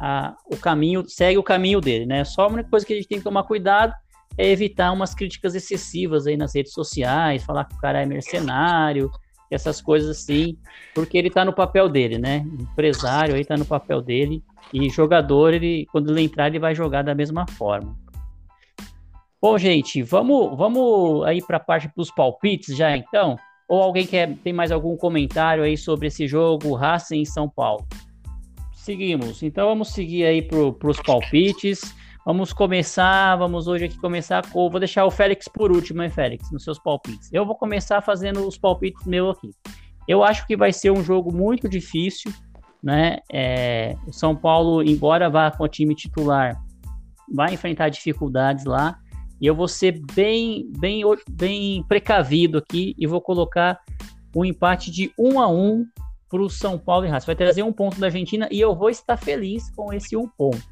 [0.00, 2.24] a, o caminho, segue o caminho dele, né?
[2.24, 3.92] Só a única coisa que a gente tem que tomar cuidado
[4.36, 9.10] é evitar umas críticas excessivas aí nas redes sociais, falar que o cara é mercenário,
[9.50, 10.56] essas coisas assim,
[10.94, 12.46] porque ele tá no papel dele, né?
[12.60, 17.02] Empresário aí tá no papel dele e jogador, ele quando ele entrar ele vai jogar
[17.02, 17.96] da mesma forma.
[19.40, 23.36] Bom, gente, vamos vamos aí para a parte dos palpites já então?
[23.68, 27.86] Ou alguém quer tem mais algum comentário aí sobre esse jogo Racing em São Paulo?
[28.74, 29.42] Seguimos.
[29.44, 31.94] Então vamos seguir aí para os palpites.
[32.26, 34.68] Vamos começar, vamos hoje aqui começar com.
[34.68, 37.32] Vou deixar o Félix por último, hein, Félix, nos seus palpites.
[37.32, 39.50] Eu vou começar fazendo os palpites meus aqui.
[40.08, 42.32] Eu acho que vai ser um jogo muito difícil,
[42.82, 43.18] né?
[43.32, 46.60] É, o São Paulo, embora vá com o time titular,
[47.32, 48.98] vai enfrentar dificuldades lá.
[49.40, 53.80] E eu vou ser bem, bem, bem precavido aqui e vou colocar
[54.34, 55.86] um empate de 1 a 1
[56.28, 57.26] para o São Paulo e Racing.
[57.26, 60.62] Vai trazer um ponto da Argentina e eu vou estar feliz com esse um ponto.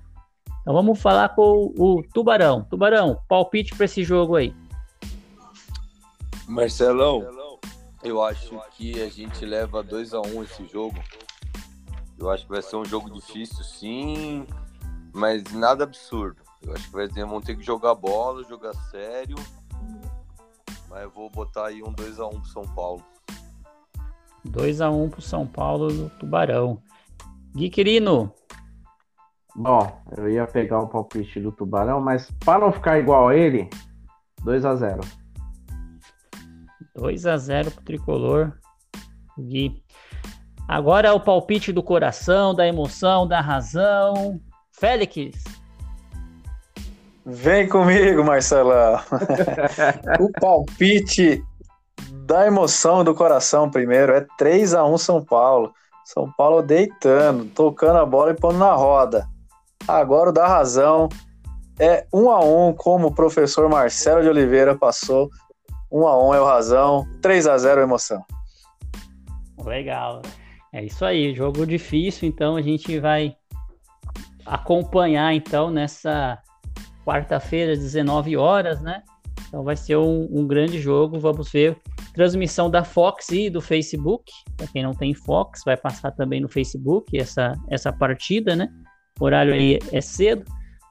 [0.60, 2.64] Então vamos falar com o, Tubarão.
[2.64, 4.54] Tubarão, palpite para esse jogo aí.
[6.48, 7.24] Marcelão,
[8.02, 10.96] eu acho que a gente leva 2 a 1 um esse jogo.
[12.18, 14.46] Eu acho que vai ser um jogo difícil, sim,
[15.12, 16.45] mas nada absurdo.
[16.66, 19.36] Eu acho que vai ter, vão ter que jogar bola, jogar sério.
[20.88, 23.02] Mas eu vou botar aí um 2 a 1 um pro São Paulo.
[24.44, 26.82] 2 a 1 pro São Paulo no Tubarão.
[27.54, 28.32] Gui Quirino.
[29.54, 33.70] Bom, eu ia pegar o palpite do Tubarão, mas para não ficar igual a ele,
[34.42, 35.00] 2 a 0
[36.96, 38.52] 2 a 0 pro Tricolor.
[39.38, 39.82] Gui.
[40.66, 44.40] Agora é o palpite do coração, da emoção, da razão.
[44.72, 45.55] Félix.
[47.28, 49.00] Vem comigo, Marcelão.
[50.20, 51.42] o palpite
[52.24, 54.12] da emoção do coração primeiro.
[54.12, 55.72] É 3 a 1 São Paulo.
[56.04, 59.26] São Paulo deitando, tocando a bola e pondo na roda.
[59.88, 61.08] Agora o da razão
[61.80, 65.28] é 1 a 1 como o professor Marcelo de Oliveira passou.
[65.90, 68.24] 1 a 1 é o razão, 3 a 0 é emoção.
[69.64, 70.22] Legal.
[70.72, 73.34] É isso aí, jogo difícil, então a gente vai
[74.44, 76.38] acompanhar então nessa
[77.06, 79.02] quarta-feira, 19 horas, né?
[79.46, 81.20] Então vai ser um, um grande jogo.
[81.20, 81.76] Vamos ver
[82.12, 84.32] transmissão da Fox e do Facebook.
[84.56, 88.68] Para quem não tem Fox, vai passar também no Facebook essa, essa partida, né?
[89.20, 90.44] O horário aí é cedo.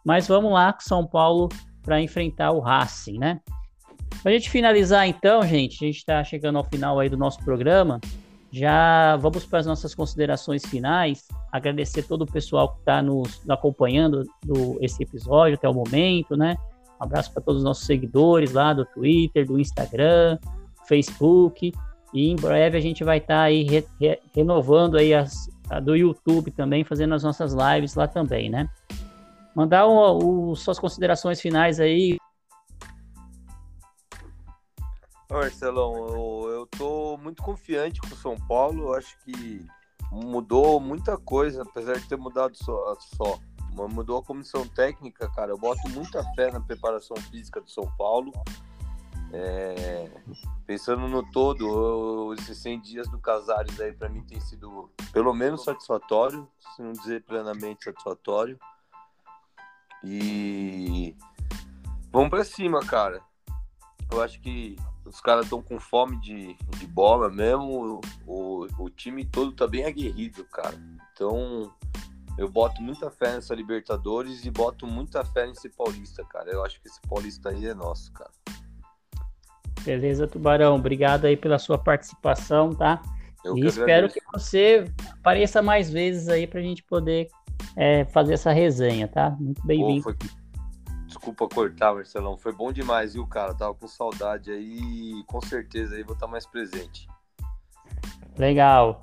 [0.05, 1.49] Mas vamos lá com São Paulo
[1.81, 3.41] para enfrentar o Racing, né?
[4.21, 7.39] Para a gente finalizar, então, gente, a gente está chegando ao final aí do nosso
[7.43, 7.99] programa.
[8.55, 11.27] Já vamos para as nossas considerações finais.
[11.51, 16.55] Agradecer todo o pessoal que está nos acompanhando do, esse episódio até o momento, né?
[16.97, 20.39] Um abraço para todos os nossos seguidores lá do Twitter, do Instagram,
[20.87, 21.73] Facebook.
[22.13, 25.81] E em breve a gente vai estar tá aí re, re, renovando aí as a
[25.81, 28.69] do YouTube também, fazendo as nossas lives lá também, né?
[29.53, 32.17] Mandar o, o suas considerações finais aí.
[35.29, 38.83] Marcelão, eu, eu tô muito confiante com o São Paulo.
[38.83, 39.65] Eu acho que
[40.11, 43.39] mudou muita coisa, apesar de ter mudado só, só
[43.71, 45.51] mudou a comissão técnica, cara.
[45.51, 48.31] Eu boto muita fé na preparação física do São Paulo.
[49.33, 50.09] É,
[50.65, 55.33] pensando no todo, eu, esses 100 dias do Casares aí para mim tem sido pelo
[55.33, 58.57] menos satisfatório, se não dizer plenamente satisfatório.
[60.03, 61.15] E
[62.11, 63.21] vamos para cima, cara.
[64.11, 68.01] Eu acho que os caras estão com fome de, de bola mesmo.
[68.27, 70.75] O, o, o time todo tá bem aguerrido, cara.
[71.13, 71.71] Então,
[72.37, 76.49] eu boto muita fé nessa Libertadores e boto muita fé nesse Paulista, cara.
[76.49, 78.31] Eu acho que esse Paulista aí é nosso, cara.
[79.83, 80.75] Beleza, Tubarão.
[80.75, 83.01] Obrigado aí pela sua participação, tá?
[83.43, 87.29] Eu e que espero que você apareça mais vezes aí pra gente poder
[87.77, 89.29] é, fazer essa resenha, tá?
[89.39, 90.17] Muito bem-vindo.
[91.15, 92.37] Desculpa cortar, Marcelão.
[92.37, 93.53] Foi bom demais, viu, cara?
[93.53, 97.07] Tava com saudade aí com certeza aí vou estar mais presente.
[98.37, 98.99] Legal.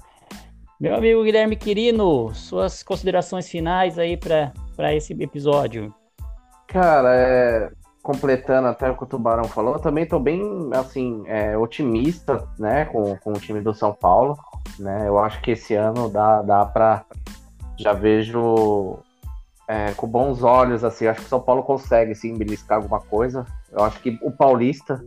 [0.79, 5.93] Meu amigo Guilherme Quirino, suas considerações finais aí para esse episódio.
[6.69, 10.43] Cara, é, completando até o que o Tubarão falou, eu também estou bem,
[10.75, 14.37] assim, é, otimista, né, com, com o time do São Paulo,
[14.79, 17.05] né, eu acho que esse ano dá, dá para,
[17.79, 18.99] já vejo
[19.69, 23.47] é, com bons olhos, assim, acho que o São Paulo consegue, sim, beliscar alguma coisa,
[23.71, 25.05] eu acho que o Paulista,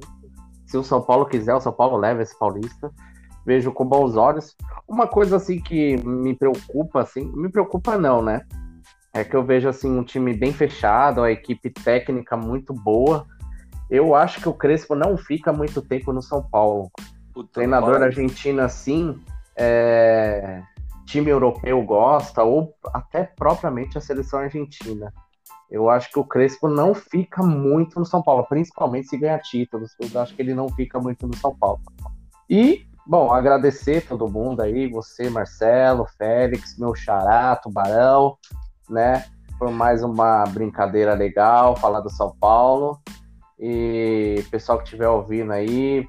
[0.65, 2.91] se o São Paulo quiser, o São Paulo leva esse Paulista,
[3.45, 4.55] vejo com bons olhos.
[4.87, 8.41] Uma coisa assim que me preocupa, assim, me preocupa não, né?
[9.13, 13.25] É que eu vejo assim um time bem fechado, a equipe técnica muito boa.
[13.89, 16.91] Eu acho que o Crespo não fica muito tempo no São Paulo.
[17.35, 19.21] O treinador argentino assim,
[19.55, 20.61] é...
[21.05, 25.13] time europeu gosta ou até propriamente a seleção argentina.
[25.69, 29.95] Eu acho que o Crespo não fica muito no São Paulo, principalmente se ganhar títulos.
[29.99, 31.81] Eu acho que ele não fica muito no São Paulo.
[32.49, 38.35] E Bom, agradecer todo mundo aí, você, Marcelo, Félix, meu xará, Tubarão,
[38.89, 39.25] né?
[39.59, 42.99] Foi mais uma brincadeira legal, falar do São Paulo.
[43.59, 46.07] E pessoal que estiver ouvindo aí,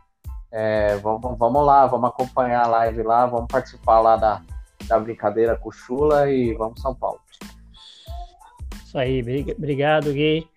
[0.51, 4.41] é, vamos, vamos lá, vamos acompanhar a live lá, vamos participar lá da,
[4.87, 7.21] da brincadeira com o Chula e vamos São Paulo.
[8.85, 9.21] Isso aí,
[9.57, 10.49] obrigado, Gui.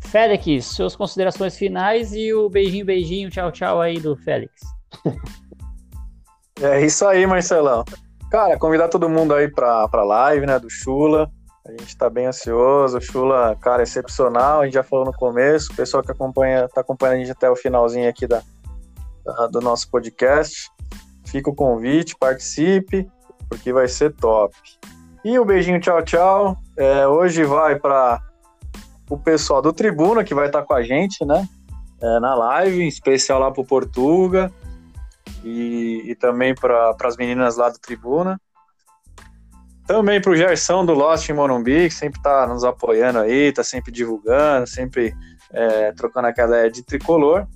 [0.00, 4.62] Félix, suas considerações finais e o beijinho, beijinho, tchau, tchau aí do Félix.
[6.60, 7.84] É isso aí, Marcelão.
[8.30, 11.30] Cara, convidar todo mundo aí pra, pra live, né, do Chula.
[11.66, 12.98] A gente tá bem ansioso.
[12.98, 14.60] O Chula, cara, excepcional.
[14.60, 15.72] A gente já falou no começo.
[15.72, 18.42] O pessoal que acompanha, tá acompanhando a gente até o finalzinho aqui da,
[19.24, 20.70] da do nosso podcast.
[21.26, 23.06] Fica o convite, participe,
[23.48, 24.54] porque vai ser top.
[25.24, 26.56] E o um beijinho, tchau, tchau.
[26.76, 28.20] É, hoje vai para
[29.10, 31.48] o pessoal do Tribuna, que vai estar tá com a gente, né?
[32.00, 34.52] É, na live, em especial lá pro Portuga
[35.42, 38.40] e, e também para as meninas lá do Tribuna.
[39.86, 43.64] Também para o Gerson do Lost em Morumbi, que sempre está nos apoiando aí, está
[43.64, 45.14] sempre divulgando, sempre
[45.50, 47.46] é, trocando aquela ideia de tricolor.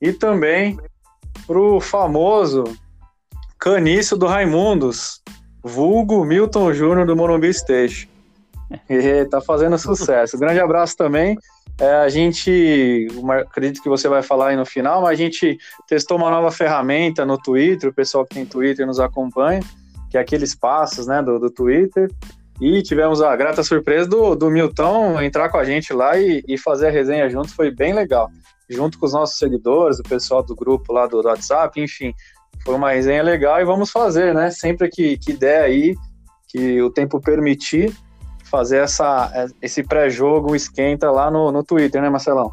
[0.00, 0.76] E também
[1.46, 2.64] para o famoso
[3.62, 5.22] Canício do Raimundos,
[5.62, 8.08] vulgo Milton Júnior do Morumbi Station.
[8.88, 10.36] E tá fazendo sucesso.
[10.36, 11.36] Grande abraço também
[11.80, 13.08] é, a gente,
[13.40, 15.58] acredito que você vai falar aí no final, mas a gente
[15.88, 19.60] testou uma nova ferramenta no Twitter, o pessoal que tem Twitter nos acompanha,
[20.10, 22.10] que é aqueles passos né, do, do Twitter,
[22.60, 26.58] e tivemos a grata surpresa do, do Milton entrar com a gente lá e, e
[26.58, 28.30] fazer a resenha junto, foi bem legal.
[28.68, 32.14] Junto com os nossos seguidores, o pessoal do grupo lá do, do WhatsApp, enfim,
[32.64, 34.50] foi uma resenha legal e vamos fazer, né?
[34.50, 35.94] Sempre que, que der aí,
[36.48, 37.94] que o tempo permitir,
[38.44, 42.52] fazer essa, esse pré-jogo esquenta lá no, no Twitter, né, Marcelão?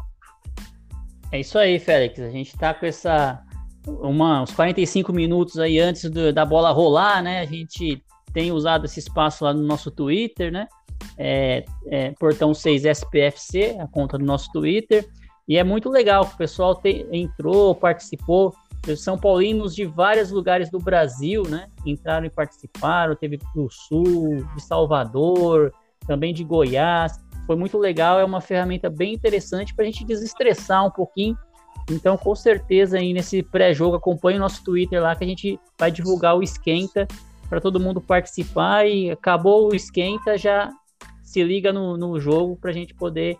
[1.32, 2.18] É isso aí, Félix.
[2.18, 3.40] A gente tá com essa.
[3.86, 7.40] Uma, uns 45 minutos aí antes do, da bola rolar, né?
[7.40, 8.02] A gente
[8.32, 10.66] tem usado esse espaço lá no nosso Twitter, né?
[11.16, 15.06] É, é, Portão 6 SPFC, a conta do nosso Twitter.
[15.48, 18.54] E é muito legal que o pessoal te, entrou, participou.
[18.96, 21.68] São Paulinos de vários lugares do Brasil, né?
[21.84, 23.14] Entraram e participaram.
[23.14, 25.72] Teve do Sul, de Salvador,
[26.06, 27.20] também de Goiás.
[27.46, 28.18] Foi muito legal.
[28.18, 31.36] É uma ferramenta bem interessante para a gente desestressar um pouquinho.
[31.90, 35.90] Então, com certeza, aí nesse pré-jogo, acompanhe o nosso Twitter lá que a gente vai
[35.90, 37.06] divulgar o esquenta
[37.48, 38.86] para todo mundo participar.
[38.86, 40.70] E acabou o esquenta, já
[41.22, 43.36] se liga no, no jogo para a gente poder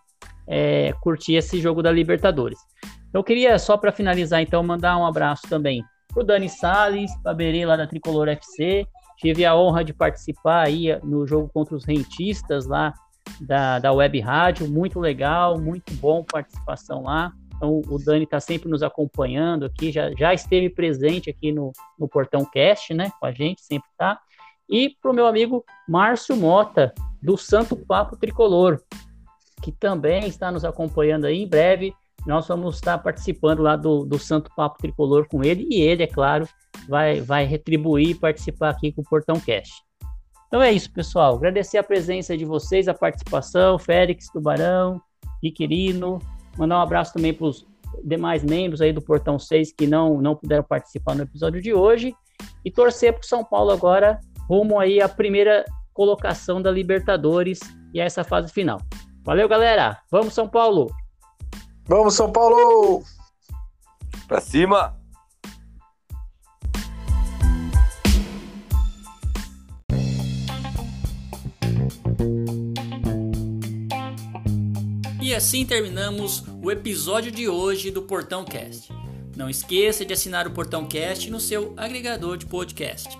[0.46, 2.58] é, curtir esse jogo da Libertadores.
[3.12, 7.34] Eu queria, só para finalizar, então, mandar um abraço também para o Dani Salles, para
[7.34, 8.86] Berê lá da Tricolor FC.
[9.16, 12.94] Tive a honra de participar aí no jogo contra os rentistas lá
[13.40, 14.68] da, da Web Rádio.
[14.68, 17.32] Muito legal, muito bom participação lá.
[17.56, 22.08] Então, o Dani está sempre nos acompanhando aqui, já, já esteve presente aqui no, no
[22.08, 23.12] Portão Cast, né?
[23.20, 24.18] Com a gente, sempre tá.
[24.68, 28.80] E para o meu amigo Márcio Mota, do Santo Papo Tricolor
[29.60, 31.94] que também está nos acompanhando aí em breve.
[32.26, 36.06] Nós vamos estar participando lá do, do Santo Papo Tricolor com ele e ele, é
[36.06, 36.46] claro,
[36.88, 39.72] vai, vai retribuir e participar aqui com o Portão Cast.
[40.46, 41.36] Então é isso, pessoal.
[41.36, 45.00] Agradecer a presença de vocês, a participação, Félix, Tubarão,
[45.42, 46.18] Riquirino.
[46.58, 47.64] Mandar um abraço também para os
[48.04, 52.14] demais membros aí do Portão 6 que não, não puderam participar no episódio de hoje.
[52.64, 54.18] E torcer para o São Paulo agora
[54.48, 57.60] rumo aí à primeira colocação da Libertadores
[57.94, 58.80] e a essa fase final.
[59.22, 59.98] Valeu, galera.
[60.10, 60.90] Vamos, São Paulo.
[61.90, 63.02] Vamos, São Paulo.
[64.28, 64.96] Pra cima.
[75.20, 78.92] E assim terminamos o episódio de hoje do Portão Cast.
[79.36, 83.18] Não esqueça de assinar o Portão Cast no seu agregador de podcast.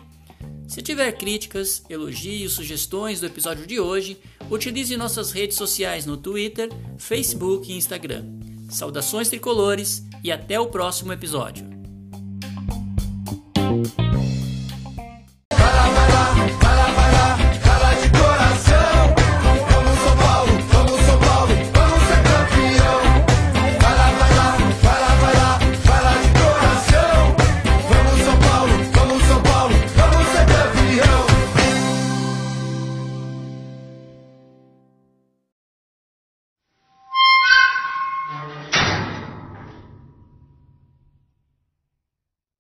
[0.69, 4.17] Se tiver críticas, elogios, sugestões do episódio de hoje,
[4.49, 8.40] utilize nossas redes sociais no Twitter, Facebook e Instagram.
[8.71, 11.80] Saudações tricolores e até o próximo episódio.